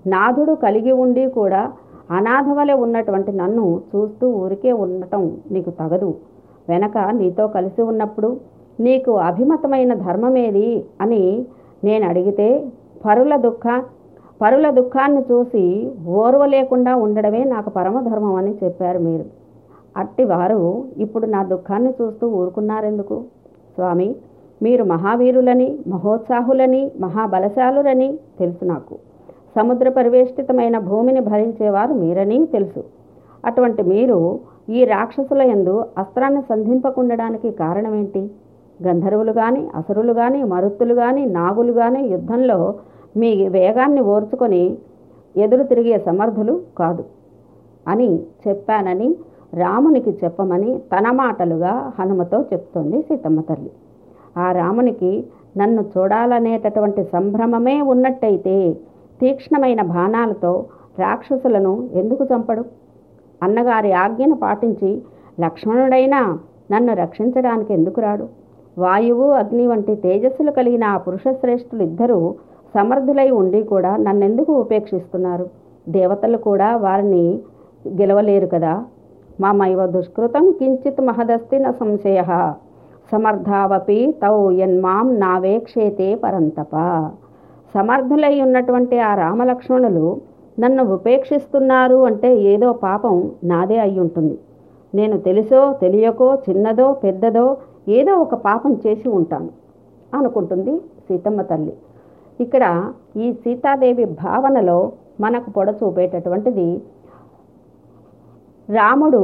నాథుడు 0.07 0.55
కలిగి 0.55 0.93
ఉండి 0.93 1.27
కూడా 1.31 1.63
అనాథవలె 2.11 2.75
ఉన్నటువంటి 2.75 3.33
నన్ను 3.33 3.81
చూస్తూ 3.91 4.27
ఊరికే 4.43 4.73
ఉండటం 4.85 5.23
నీకు 5.51 5.71
తగదు. 5.71 6.11
వెనక 6.69 6.99
నీతో 7.13 7.47
కలిసి 7.47 7.83
ఉన్నప్పుడు 7.83 8.31
నీకు 8.81 9.13
అభిమతమైన 9.29 9.95
ధర్మమేది 9.95 10.69
అని 11.01 11.23
నేను 11.85 12.09
అడిగితే 12.09 12.49
పరుల 13.05 13.37
దుఃఖ 13.37 13.65
పరుల 14.41 14.71
దుఃఖాన్ని 14.71 15.23
చూసి 15.31 15.65
ఓర్వలేకుండా 16.21 16.97
ఉండడమే 16.97 17.45
నాకు 17.45 17.71
పరమధర్మం 17.71 18.35
అని 18.35 18.55
చెప్పారు 18.65 18.99
మీరు. 18.99 19.27
అట్టివారు 20.03 20.61
ఇప్పుడు 21.05 21.27
నా 21.35 21.41
దుఃఖాన్ని 21.53 21.93
చూస్తూ 21.99 22.25
ఊరుకున్నారెందుకు? 22.41 23.17
స్వామి 23.77 24.09
మీరు 24.61 24.85
మహావీరులని 24.93 25.69
మహోత్సాహులని 25.93 26.83
మహాబలశాలురని 27.05 28.09
తెలుసు 28.39 28.65
నాకు. 28.65 28.95
సముద్ర 29.57 29.89
పరివేష్టితమైన 29.99 30.77
భూమిని 30.89 31.23
భరించేవారు 31.31 31.93
మీరని 32.03 32.39
తెలుసు. 32.55 32.83
అటువంటి 33.45 33.83
మీరు 33.93 34.19
ఈ 34.77 34.81
రాక్షసుల 34.93 35.43
యందు 35.51 35.75
అస్త్రాన్ని 36.03 36.43
సంధింపకుండడానికి 36.51 37.49
కారణమేంటి? 37.63 38.23
గంధర్వులు 38.81 39.33
కానీ 39.33 39.63
అసురులు 39.79 40.13
కానీ 40.13 40.41
మరుత్తులు 40.53 40.95
కానీ 40.95 41.23
నాగులు 41.39 41.73
కానీ 41.81 42.01
యుద్ధంలో 42.15 42.59
మీ 43.21 43.31
వేగాన్ని 43.57 44.03
ఓర్చుకొని 44.15 44.63
ఎదురు 45.35 45.65
తిరిగే 45.71 45.97
సమర్థులు 46.09 46.55
కాదు 46.81 47.05
అని 47.87 48.09
చెప్పానని 48.45 49.09
రామునికి 49.55 50.19
చెప్పమని 50.25 50.79
తన 50.79 51.11
మాటలుగా 51.11 51.93
హనుమతో 51.99 52.43
చెప్తోంది 52.43 53.03
సీతమ్మ 53.03 53.41
తల్లి. 53.41 53.71
ఆ 54.37 54.53
రామునికి 54.53 55.27
నన్ను 55.57 55.85
చూడాలనేటటువంటి 55.99 57.05
సంభ్రమమే 57.05 57.81
ఉన్నట్టయితే 57.81 58.77
తీక్ష్ణమైన 59.21 59.83
బాణాలతో 59.83 60.67
రాక్షసులను 60.99 61.89
ఎందుకు 61.93 62.25
చంపడు? 62.25 62.65
అన్నగారి 63.43 63.93
ఆజ్ఞను 63.93 64.35
పాటించి 64.37 65.03
లక్ష్మణుడైనా 65.41 66.39
నన్ను 66.73 66.95
రక్షించడానికి 66.95 67.73
ఎందుకు 67.73 68.01
రాడు? 68.01 68.29
వాయువు 68.79 69.31
అగ్ని 69.31 69.67
వంటి 69.67 69.95
తేజస్సులు 69.95 70.51
కలిగిన 70.51 70.85
ఆ 70.85 70.97
పురుషశ్రేష్ఠులు 70.97 71.83
ఇద్దరూ 71.83 72.35
సమర్థులై 72.75 73.31
ఉండి 73.31 73.63
కూడా 73.63 73.97
నన్నెందుకు 73.97 74.53
ఉపేక్షిస్తున్నారు? 74.53 75.49
దేవతలు 75.89 76.37
కూడా 76.37 76.77
వారిని 76.77 77.41
గెలవలేరు 77.89 78.47
కదా? 78.47 78.85
మామైవ 79.39 79.81
దుష్కృతం 79.95 80.45
కించిత్ 80.59 81.01
మహదస్తి 81.09 81.59
న 81.65 81.71
సంశయ. 81.81 82.21
సమర్థావపి 83.11 83.99
తౌ 84.23 84.35
యన్మాం 84.61 85.07
నావేక్షేతే 85.21 86.09
పరంతప. 86.23 86.75
సమర్థులై 87.75 88.35
ఉన్నటువంటి 88.47 88.97
ఆ 89.09 89.11
రామలక్ష్మణులు 89.23 90.07
నన్ను 90.59 90.83
ఉపేక్షిస్తున్నారు 90.97 91.99
అంటే 92.09 92.31
ఏదో 92.53 92.69
పాపం 92.87 93.17
నాదే 93.45 93.79
అయి 93.87 93.99
ఉంటుంది 94.05 94.37
నేను 94.93 95.17
తెలుసో 95.27 95.61
తెలియకో 95.83 96.29
చిన్నదో 96.47 96.87
పెద్దదో 97.05 97.47
ఏదో 97.99 98.13
ఒక 98.25 98.35
పాపం 98.47 98.73
చేసి 98.87 99.09
ఉంటాను 99.19 99.51
అనుకుంటుంది 100.17 100.75
సీతమ్మ 101.07 101.41
తల్లి. 101.51 101.75
ఇక్కడ 102.41 102.65
ఈ 103.17 103.27
సీతాదేవి 103.43 104.07
భావనలో 104.23 104.79
మనకు 105.21 105.49
పొడ 105.51 105.69
చూపేటటువంటిది 105.81 106.69
రాముడు 108.69 109.23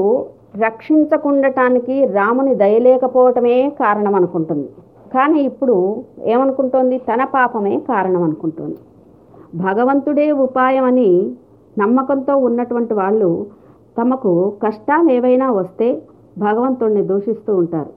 రక్షించకుండటానికి 0.56 1.94
రాముని 2.04 2.54
దయలేకపోవటమే 2.54 3.56
కారణం 3.80 4.14
అనుకుంటుంది 4.14 4.68
కానీ 5.14 5.40
ఇప్పుడు 5.40 5.76
ఏమనుకుంటోంది? 6.24 6.98
తన 6.98 7.24
పాపమే 7.24 7.74
కారణం 7.88 8.22
అనుకుంటుంది 8.22 8.78
భగవంతుడే 9.54 10.30
ఉపాయం 10.46 10.84
అని 10.84 11.10
నమ్మకంతో 11.78 12.36
ఉన్నటువంటి 12.36 12.94
వాళ్ళు 12.94 13.28
తమకు 13.98 14.32
కష్టాలు 14.62 15.10
ఏవైనా 15.10 15.50
వస్తే 15.50 15.88
భగవంతుడిని 16.38 17.02
దూషిస్తూ 17.02 17.52
ఉంటారు 17.56 17.92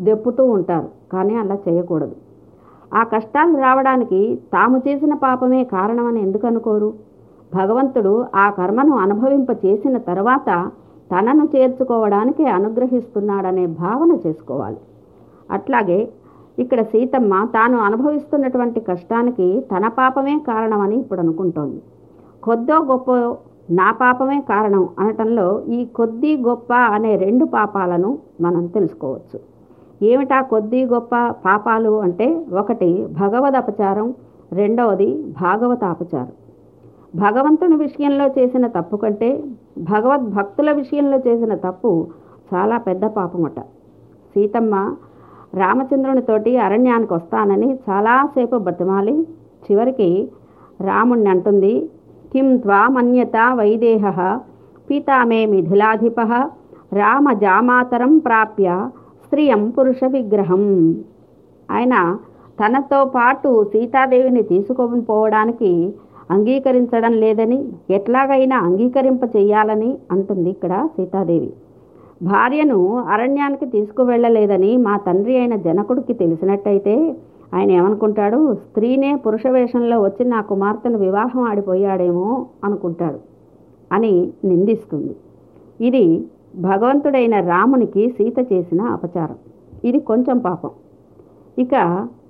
దెప్పుతూ 0.00 0.44
ఉంటారు 0.56 0.88
కానీ 1.12 1.34
అలా 1.36 1.56
చేయకూడదు. 1.68 2.16
ఆ 2.94 3.02
కష్టాలు 3.04 3.56
రావడానికి 3.56 4.20
తాము 4.52 4.76
చేసిన 4.88 5.14
పాపమే 5.14 5.64
కారణమని 5.64 6.20
ఎందుకు 6.22 6.46
అనుకోరు? 6.46 6.90
భగవంతుడు 7.54 8.26
ఆ 8.34 8.50
కర్మను 8.50 8.94
అనుభవింప 8.96 9.50
చేసిన 9.64 9.96
తర్వాత 9.98 10.48
తనను 11.10 11.44
చేర్చుకోవడానికి 11.54 12.44
అనుగ్రహిస్తున్నాడనే 12.56 13.66
భావన 13.82 14.12
చేసుకోవాలి. 14.26 14.80
అట్లాగే 15.50 16.00
ఇక్కడ 16.58 16.80
సీతమ్మ 16.82 17.34
తాను 17.54 17.78
అనుభవిస్తున్నటువంటి 17.78 18.80
కష్టానికి 18.80 19.46
తన 19.72 19.88
పాపమే 19.88 20.34
కారణమని 20.48 20.96
ఇప్పుడు 20.96 21.20
అనుకుంటోంది. 21.20 21.80
కొద్దో 22.42 22.76
గొప్ప 22.90 23.10
నా 23.78 23.88
పాపమే 24.00 24.40
కారణం 24.48 24.88
అనటంలో 24.98 25.46
ఈ 25.68 25.80
కొద్ది 25.98 26.32
గొప్ప 26.48 26.72
అనే 26.96 27.16
రెండు 27.16 27.44
పాపాలను 27.44 28.10
మనం 28.40 28.66
తెలుసుకోవచ్చు. 28.66 29.38
ఏమిటా 30.02 30.38
కొద్ది 30.52 30.80
గొప్ప 30.86 31.14
పాపాలు 31.46 31.92
అంటే? 32.00 32.28
ఒకటి 32.60 32.90
భగవద్ 33.20 33.58
అపచారం 33.62 34.06
రెండవది 34.52 35.08
భాగవత 35.40 35.82
అపచారం 35.84 36.34
భగవంతుని 37.14 37.76
విషయంలో 37.76 38.26
చేసిన 38.38 38.66
తప్పు 38.66 38.96
కంటే 38.96 39.28
భగవద్భక్తుల 39.80 40.72
విషయంలో 40.72 41.18
చేసిన 41.18 41.54
తప్పు 41.54 41.90
చాలా 42.54 42.78
పెద్ద 42.78 43.04
పాపమట. 43.06 43.60
సీతమ్మ 44.34 44.74
రామచంద్రునితోటి 45.54 46.56
అరణ్యానికి 46.56 47.14
వస్తానని 47.14 47.78
చాలాసేపు 47.88 48.56
బతిమాలి 48.56 49.14
చివరికి 49.64 50.28
రాముణ్ణి 50.80 51.30
అంటుంది 51.30 51.90
కిం 52.32 52.56
త్వామన్యత 52.56 53.36
వైదేహ 53.52 54.04
పీతామే 54.90 55.46
మిథిలాధిప 55.46 56.20
రామజామాతరం 56.92 58.18
ప్రాప్య 58.18 58.88
స్త్రియం 59.24 59.70
పురుష 59.70 60.00
విగ్రహం. 60.04 60.64
ఆయన 61.70 61.94
తనతో 62.60 63.04
పాటు 63.04 63.64
సీతాదేవిని 63.64 64.42
తీసుకొని 64.42 65.00
పోవడానికి 65.00 65.72
అంగీకరించడం 66.30 67.12
లేదని 67.12 67.58
ఎట్లాగైనా 67.90 68.56
అంగీకరింప 68.58 69.24
చెయ్యాలని 69.36 69.98
అంటుంది 70.10 70.50
ఇక్కడ 70.50 70.88
సీతాదేవి. 70.96 71.52
భార్యను 72.22 72.96
అరణ్యానికి 72.96 73.66
తీసుకువెళ్ళలేదని 73.66 74.76
మా 74.76 74.96
తండ్రి 74.96 75.36
అయిన 75.36 75.56
జనకుడికి 75.56 76.14
తెలిసినట్టయితే 76.14 77.14
ఆయన 77.54 77.70
ఏమనుకుంటాడు? 77.70 78.54
స్త్రీనే 78.54 79.14
పురుష 79.14 79.46
వేషంలో 79.46 80.02
వచ్చి 80.02 80.24
నా 80.24 80.40
కుమార్తెను 80.40 80.98
వివాహం 80.98 81.42
ఆడిపోయాడేమో 81.42 82.46
అనుకుంటాడు 82.64 83.18
అని 83.92 84.32
నిందిస్తుంది. 84.44 85.16
ఇది 85.86 86.24
భగవంతుడైన 86.56 87.40
రామునికి 87.40 88.10
సీత 88.10 88.52
చేసిన 88.52 88.80
అపచారం. 88.82 89.36
ఇది 89.84 89.98
కొంచెం 90.00 90.38
పాపం. 90.38 90.70
ఇక 91.58 91.74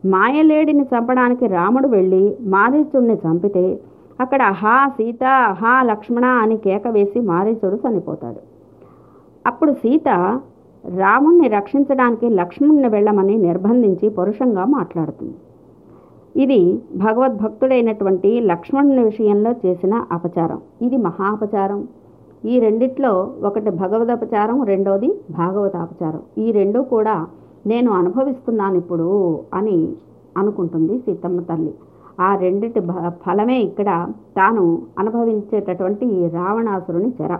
మాయలేడిని 0.04 0.82
చంపడానికి 0.82 1.46
రాముడు 1.46 1.88
వెళ్ళి 1.88 2.36
మారీచుడిని 2.42 3.14
చంపితే 3.14 3.80
అక్కడ 4.20 4.42
హా 4.42 4.88
సీత 4.88 5.24
హా 5.50 5.82
లక్ష్మణ 5.82 6.24
అని 6.24 6.56
కేక 6.56 6.88
వేసి 6.88 7.20
మారీచుడు 7.20 7.88
చనిపోతాడు. 7.88 8.40
అప్పుడు 9.46 9.72
సీత 9.72 10.08
రాముణ్ణి 10.96 11.48
రక్షించడానికి 11.48 12.28
లక్ష్మణుని 12.28 12.88
వెళ్ళమని 12.88 13.36
నిర్బంధించి 13.36 14.08
పరుషంగా 14.08 14.64
మాట్లాడుతుంది. 14.64 15.34
ఇది 16.42 16.82
భగవద్భక్తుడైనటువంటి 16.96 18.40
లక్ష్మణుని 18.40 19.04
విషయంలో 19.04 19.54
చేసిన 19.66 20.04
అపచారం. 20.12 20.60
ఇది 20.82 20.96
మహా 20.96 21.24
అపచారం. 21.24 21.88
ఈ 22.44 22.58
రెండిట్లో 22.58 23.32
ఒకటి 23.42 23.70
భగవదపచారం 23.70 24.62
రెండోది 24.62 25.20
భాగవతాపచారం. 25.30 26.22
ఈ 26.38 26.52
రెండు 26.52 26.80
కూడా 26.80 27.26
నేను 27.66 27.90
అనుభవిస్తున్నాను 27.92 28.74
ఇప్పుడు 28.74 29.38
అని 29.54 29.92
అనుకుంటుంది 30.36 30.98
సీతమ్మ 30.98 31.40
తల్లి. 31.40 31.74
ఆ 32.20 32.36
రెండిటి 32.36 32.80
ఫలమే 33.26 33.58
ఇక్కడ 33.60 34.08
తాను 34.36 34.82
అనుభవించేటటువంటి 34.98 36.28
రావణాసురుని 36.34 37.12
చెర. 37.22 37.36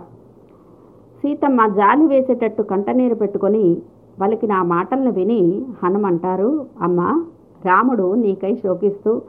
సీతమ్మ 1.21 1.67
జాలి 1.67 2.07
వేసేటట్టు 2.07 2.61
కంటనీరు 2.61 3.15
పెట్టుకొని 3.15 3.81
వాళ్ళకి 4.19 4.47
నా 4.47 4.63
మాటలను 4.63 5.11
విని 5.11 5.65
హనుమంటారు 5.83 6.65
అమ్మ 6.81 7.23
రాముడు 7.65 8.13
నీకై 8.13 8.55
శోకిస్తూ 8.55 9.21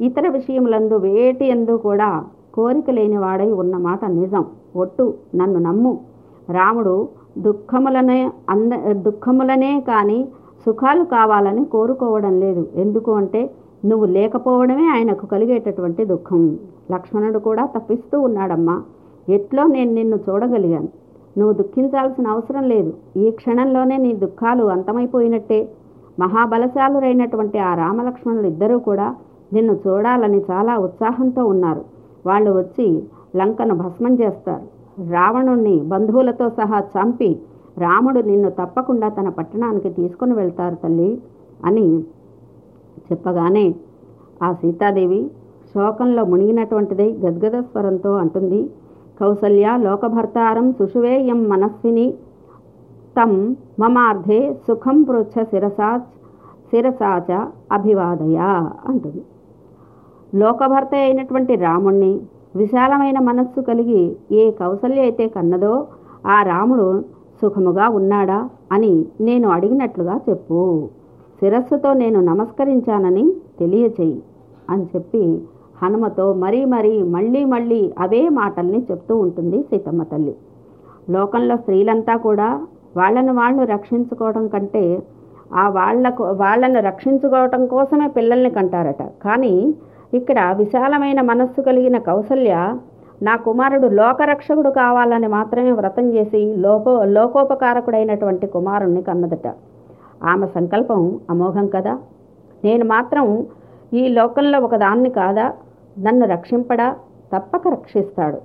ఇతర 0.00 0.28
విషయములందు 0.28 0.94
వేటి 0.94 1.46
ఎందు 1.46 1.76
కూడా 1.76 2.24
కోరిక 2.54 2.90
లేనివాడై 2.90 3.50
ఉన్నమాట 3.52 4.04
నిజం. 4.04 4.44
ఒట్టు 4.76 5.14
నన్ను 5.34 5.58
నమ్ము. 5.58 6.00
రాముడు 6.50 7.08
దుఃఖములనే 7.38 8.32
అంద 8.48 8.72
దుఃఖములనే 8.92 9.84
కానీ 9.88 10.28
సుఖాలు 10.66 11.04
కావాలని 11.04 11.64
కోరుకోవడం 11.64 12.40
లేదు. 12.40 12.68
ఎందుకు 12.74 13.12
అంటే 13.12 13.50
నువ్వు 13.84 14.06
లేకపోవడమే 14.06 14.88
ఆయనకు 14.88 15.26
కలిగేటటువంటి 15.26 16.04
దుఃఖం. 16.04 16.58
లక్ష్మణుడు 16.92 17.38
కూడా 17.38 17.66
తప్పిస్తూ 17.66 18.20
ఉన్నాడమ్మా. 18.20 18.82
ఎట్లో 19.28 19.66
నేను 19.66 19.92
నిన్ను 19.92 20.18
చూడగలిగాను. 20.28 20.88
నువ్వు 21.38 21.52
దుఃఖించాల్సిన 21.52 22.26
అవసరం 22.26 22.68
లేదు. 22.68 22.94
ఈ 23.16 23.30
క్షణంలోనే 23.30 23.96
నీ 23.96 24.12
దుఃఖాలు 24.12 24.64
అంతమైపోయినట్టే. 24.64 25.68
మహాబలశాలురైనటువంటి 26.18 27.58
ఆ 27.58 27.74
రామలక్ష్మణులు 27.74 28.46
ఇద్దరూ 28.46 28.78
కూడా 28.78 29.14
నిన్ను 29.52 29.78
చూడాలని 29.86 30.44
చాలా 30.50 30.78
ఉత్సాహంతో 30.78 31.44
ఉన్నారు. 31.44 31.84
వాళ్ళు 32.26 32.50
వచ్చి 32.50 33.02
లంకను 33.36 33.74
భస్మం 33.74 34.14
చేస్తారు. 34.14 34.80
రావణుణ్ణి 35.10 35.80
బంధువులతో 35.80 36.48
సహా 36.48 36.80
చంపి 36.80 37.40
రాముడు 37.80 38.20
నిన్ను 38.20 38.50
తప్పకుండా 38.50 39.08
తన 39.08 39.28
పట్టణానికి 39.28 39.90
తీసుకుని 39.90 40.34
వెళ్తారు 40.34 40.76
తల్లి 40.76 41.10
అని 41.64 41.86
చెప్పగానే 43.08 43.66
ఆ 44.42 44.52
సీతాదేవి 44.52 45.20
శోకంలో 45.74 46.24
మునిగినటువంటిదై 46.24 47.08
గద్గద 47.24 47.56
స్వరంతో 47.62 48.12
అంటుంది 48.14 48.60
కౌసల్య 49.20 49.76
లోకభర్తారం 49.78 50.72
సుషువేయం 50.72 51.48
మనస్విని 51.48 52.06
తం 53.16 53.32
మమార్థే 53.78 54.40
సుఖం 54.66 55.02
పృచ్ఛ 55.02 55.44
శిరసా 55.44 55.90
శిరసాచ 56.70 57.28
అభివాదయ 57.72 58.38
అంటుంది. 58.88 59.22
లోకభర్త 60.32 60.94
అయినటువంటి 61.00 61.54
రాముణ్ణి 61.56 62.12
విశాలమైన 62.56 63.18
మనస్సు 63.20 63.60
కలిగి 63.60 64.02
ఏ 64.32 64.50
కౌసల్య 64.50 65.00
అయితే 65.00 65.28
కన్నదో 65.28 65.72
ఆ 66.26 66.42
రాముడు 66.42 66.86
సుఖముగా 67.40 67.88
ఉన్నాడా 67.88 68.48
అని 68.72 69.06
నేను 69.20 69.48
అడిగినట్లుగా 69.48 70.20
చెప్పు. 70.28 70.88
శిరస్సుతో 71.40 71.92
నేను 71.92 72.20
నమస్కరించానని 72.20 73.32
తెలియచేయి 73.60 74.22
అని 74.70 74.84
చెప్పి 74.96 75.42
హనుమతో 75.82 76.32
మరీ 76.34 76.64
మరీ 76.64 77.02
మళ్ళీ 77.02 77.44
మళ్ళీ 77.44 77.92
అవే 77.98 78.28
మాటల్ని 78.28 78.86
చెప్తూ 78.90 79.16
ఉంటుంది 79.16 79.62
సీతమ్మ 79.62 80.02
తల్లి. 80.02 80.34
లోకంలో 81.10 81.56
స్త్రీలంతా 81.56 82.16
కూడా 82.16 82.66
వాళ్ళను 82.96 83.32
వాళ్ళు 83.34 83.62
రక్షించుకోవడం 83.62 84.48
కంటే 84.48 85.02
ఆ 85.54 85.68
వాళ్ళకు 85.68 86.24
వాళ్ళను 86.24 86.80
రక్షించుకోవటం 86.80 87.66
కోసమే 87.66 88.08
పిల్లల్ని 88.08 88.50
కంటారట. 88.50 89.02
కానీ 89.24 89.74
ఇక్కడ 90.14 90.54
విశాలమైన 90.56 91.20
మనస్సు 91.20 91.60
కలిగిన 91.60 91.98
కౌసల్య 91.98 92.54
నా 93.22 93.36
కుమారుడు 93.36 93.86
లోకరక్షకుడు 93.86 94.70
కావాలని 94.70 95.28
మాత్రమే 95.28 95.72
వ్రతం 95.72 96.12
చేసి 96.12 96.54
లోకో 96.56 97.04
లోకోపకారకుడైనటువంటి 97.04 98.46
కుమారుణ్ణి 98.46 99.02
కన్నదట. 99.02 99.54
ఆమె 100.24 100.46
సంకల్పం 100.46 101.20
అమోఘం 101.30 101.66
కదా. 101.66 101.98
నేను 102.64 102.84
మాత్రం 102.84 103.46
ఈ 103.94 104.08
లోకంలో 104.08 104.58
ఒకదాన్ని 104.58 105.10
కాదా? 105.10 105.52
నన్ను 105.98 106.26
రక్షింపడా? 106.26 106.96
తప్పక 107.36 107.68
రక్షిస్తాడు. 107.68 108.38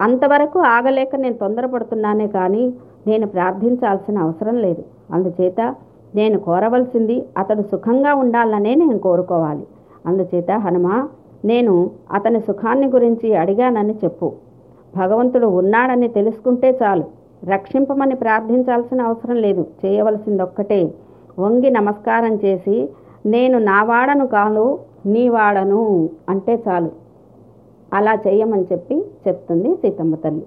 అంతవరకు 0.00 0.58
ఆగలేక 0.58 1.16
నేను 1.16 1.34
తొందరపడుతున్నానే 1.34 2.26
కానీ 2.26 2.74
నేను 3.06 3.26
ప్రార్థించాల్సిన 3.26 4.18
అవసరం 4.18 4.56
లేదు. 4.56 4.84
అందుచేత 5.12 5.74
నేను 6.14 6.38
కోరవలసింది 6.38 7.26
అతడు 7.38 7.62
సుఖంగా 7.62 8.14
ఉండాలనే 8.14 8.74
నేను 8.74 8.98
కోరుకోవాలి. 8.98 9.66
అందుచేత 10.06 10.50
హనుమ 10.50 11.08
నేను 11.46 11.90
అతని 12.12 12.40
సుఖాన్ని 12.40 12.86
గురించి 12.86 13.34
అడిగానని 13.34 13.94
చెప్పు. 14.04 14.32
భగవంతుడు 14.96 15.46
ఉన్నాడని 15.46 16.08
తెలుసుకుంటే 16.08 16.78
చాలు. 16.82 17.04
రక్షింపమని 17.50 18.14
ప్రార్థించాల్సిన 18.14 19.00
అవసరం 19.02 19.36
లేదు. 19.36 19.66
చేయవలసింది 19.84 20.42
ఒక్కటే 20.42 20.80
వంగి 21.38 21.70
నమస్కారం 21.70 22.34
చేసి 22.44 22.88
నేను 23.26 23.58
నావాడను 23.58 24.26
కాను 24.26 24.78
నీవాడను 25.06 26.08
అంటే 26.28 26.62
చాలు. 26.68 26.90
అలా 27.92 28.14
చేయమని 28.26 28.66
చెప్పి 28.72 28.96
చెప్తుంది 29.28 29.74
సీతమ్మ 29.74 30.14
తల్లి. 30.14 30.46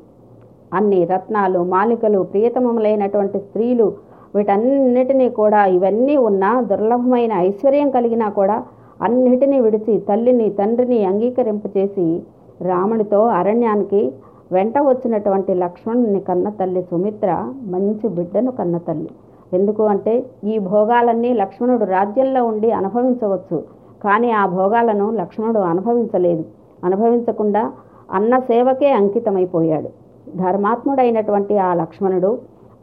అన్ని 0.73 1.05
రత్నాలు 1.05 1.59
మాలికలు 1.63 2.19
ప్రియతమములైనటువంటి 2.23 3.39
స్త్రీలు 3.39 3.93
వీటన్నిటినీ 4.35 5.29
కూడా 5.29 5.65
ఇవన్నీ 5.65 6.17
ఉన్న 6.17 6.61
దుర్లభమైన 6.61 7.33
ఐశ్వర్యం 7.33 7.89
కలిగినా 7.89 8.29
కూడా 8.29 8.63
అన్నిటినీ 9.01 9.59
విడిచి 9.59 9.99
తల్లిని 9.99 10.49
తండ్రిని 10.49 11.05
అంగీకరింపచేసి 11.05 12.21
రామునితో 12.61 13.25
అరణ్యానికి 13.25 14.13
వెంట 14.51 14.73
వచ్చినటువంటి 14.79 15.53
లక్ష్మణుని 15.53 16.19
కన్న 16.19 16.49
తల్లి 16.49 16.81
సుమిత్ర 16.81 17.51
మంచి 17.73 18.07
బిడ్డను 18.07 18.51
కన్న 18.51 18.77
తల్లి. 18.77 19.09
ఎందుకు 19.53 19.83
అంటే 19.83 20.25
ఈ 20.43 20.59
భోగాలన్నీ 20.59 21.33
లక్ష్మణుడు 21.33 21.85
రాజ్యంలో 21.85 22.45
ఉండి 22.45 22.71
అనుభవించవచ్చు. 22.71 23.63
కానీ 24.03 24.31
ఆ 24.31 24.45
భోగాలను 24.45 25.11
లక్ష్మణుడు 25.11 25.59
అనుభవించలేదు. 25.59 26.43
అనుభవించకుండా 26.83 27.71
అన్న 28.11 28.39
సేవకే 28.39 28.89
అంకితమైపోయాడు. 28.89 29.89
ధర్మాత్ముడైనటువంటి 30.35 31.57
ఆ 31.57 31.73
లక్ష్మణుడు 31.73 32.31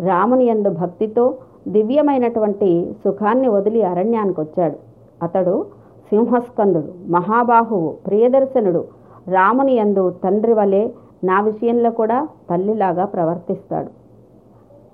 రాముని 0.01 0.45
యందు 0.45 0.71
భక్తితో 0.71 1.35
దివ్యమైనటువంటి 1.69 2.71
సుఖాన్ని 3.05 3.49
వదిలి 3.49 3.83
అరణ్యానికి 3.83 4.41
వచ్చాడు 4.41 4.77
అతడు 5.23 5.55
సింహస్కందుడు 6.11 7.11
మహాబాహువు 7.11 7.97
ప్రియదర్శనుడు 8.07 8.85
రాముని 9.29 9.73
యందు 9.73 10.11
తండ్రి 10.11 10.53
వలె 10.53 10.89
నా 11.25 11.41
విషయంలో 11.41 11.91
కూడా 11.91 12.29
తల్లిలాగా 12.51 13.05
ప్రవర్తిస్తాడు. 13.05 13.89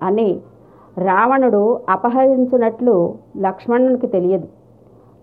అని 0.05 0.40
రావణుడు 0.98 1.81
అపహరించున్నట్లు 1.88 3.14
లక్ష్మణునికి 3.40 4.07
తెలియదు. 4.07 4.48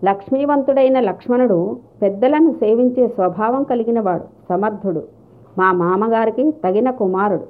లక్ష్మీవంతుడైన 0.04 1.00
లక్ష్మణుడు 1.00 1.76
పెద్దలను 2.02 2.50
సేవించే 2.52 3.08
స్వభావం 3.08 3.62
కలిగినవాడు 3.62 4.24
సమర్థుడు. 4.48 5.02
మా 5.58 5.72
మామగారికి 5.72 6.50
తగిన 6.50 6.90
కుమారుడు. 6.90 7.42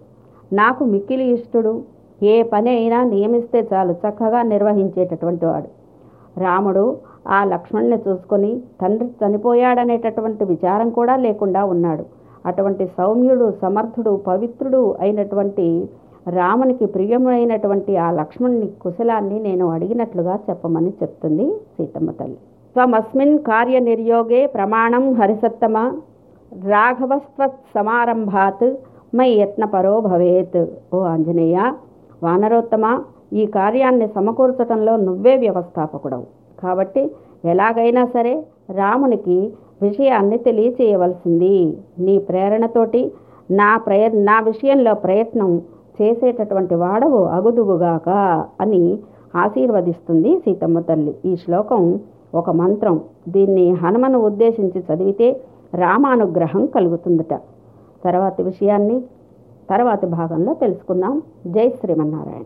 నాకు 0.54 0.84
మిక్కిలి 0.84 1.24
ఇష్టడు. 1.24 1.82
ఏ 2.22 2.42
పని 2.42 2.70
అయినా 2.70 3.02
నియమిస్తే 3.02 3.68
చాలు 3.72 3.92
చక్కగా 3.92 4.42
నిర్వహించేటటువంటి 4.42 5.46
వాడు. 5.46 5.68
రాముడు 6.40 6.96
ఆ 7.30 7.44
లక్ష్మణ్ణి 7.44 7.98
చూసుకొని 8.08 8.50
తండ్రి 8.80 9.08
చనిపోయాడనేటటువంటి 9.20 10.44
విచారం 10.44 10.90
కూడా 10.90 11.16
లేకుండా 11.16 11.64
ఉన్నాడు. 11.64 12.04
అటువంటి 12.46 12.84
సౌమ్యుడు 12.98 13.46
సమర్థుడు 13.62 14.12
పవిత్రుడు 14.28 14.96
అయినటువంటి 15.00 15.66
రామునికి 16.28 16.86
ప్రియమైనటువంటి 16.86 17.92
ఆ 17.96 18.10
లక్ష్మణుని 18.10 18.68
కుశలాన్ని 18.82 19.38
నేను 19.40 19.66
అడిగినట్లుగా 19.70 20.38
చెప్పమని 20.48 20.92
చెప్తుంది 21.02 21.46
సీతమ్మ 21.76 22.10
తల్లి. 22.10 22.38
త్వమస్మిన్ 22.74 23.38
కార్యనిర్యోగే 23.38 24.46
ప్రమాణం 24.46 25.04
హరిసత్తమ. 25.12 25.76
రాఘవస్వత్ 26.68 27.60
సమారంభాత్ 27.74 28.68
మై 29.14 29.30
యత్నపరో 29.30 29.94
భవేత్. 30.00 30.60
ఓ 30.94 31.00
ఆంజనేయ 31.12 31.58
వానరోత్తమ 32.22 32.84
ఈ 33.32 33.46
కార్యాన్ని 33.46 34.08
సమకూర్చటంలో 34.08 34.96
నువ్వే 34.96 35.36
వ్యవస్థాపకుడవు. 35.36 36.39
కాబట్టి 36.62 37.10
ఎలాగైనా 37.44 38.04
సరే 38.06 38.46
రామునికి 38.70 39.52
విషయాన్ని 39.82 40.38
తెలియచేయవలసింది. 40.38 41.78
నీ 41.98 42.18
ప్రేరణతోటి 42.18 43.12
నా 43.50 43.76
ప్రయ 43.76 44.08
నా 44.08 44.40
విషయంలో 44.40 44.94
ప్రయత్నం 44.94 45.62
చేసేటటువంటి 46.02 46.74
వాడవు 46.74 47.24
అగుదువుగాక 47.24 48.08
అని 48.60 48.98
ఆశీర్వదిస్తుంది 49.36 50.38
సీతమ్మ 50.38 50.80
తల్లి. 50.80 51.14
ఈ 51.24 51.36
శ్లోకం 51.36 52.00
ఒక 52.34 52.50
మంత్రం. 52.50 53.00
దీన్ని 53.28 53.70
హనుమను 53.70 54.18
ఉద్దేశించి 54.18 54.80
చదివితే 54.80 55.40
రామానుగ్రహం 55.74 56.66
కలుగుతుందట. 56.66 57.34
తర్వాతి 58.04 58.42
విషయాన్ని 58.42 59.00
తర్వాతి 59.70 60.06
భాగంలో 60.06 60.54
తెలుసుకుందాం. 60.54 61.22
జై 61.46 61.68
శ్రీమన్నారాయణ. 61.80 62.42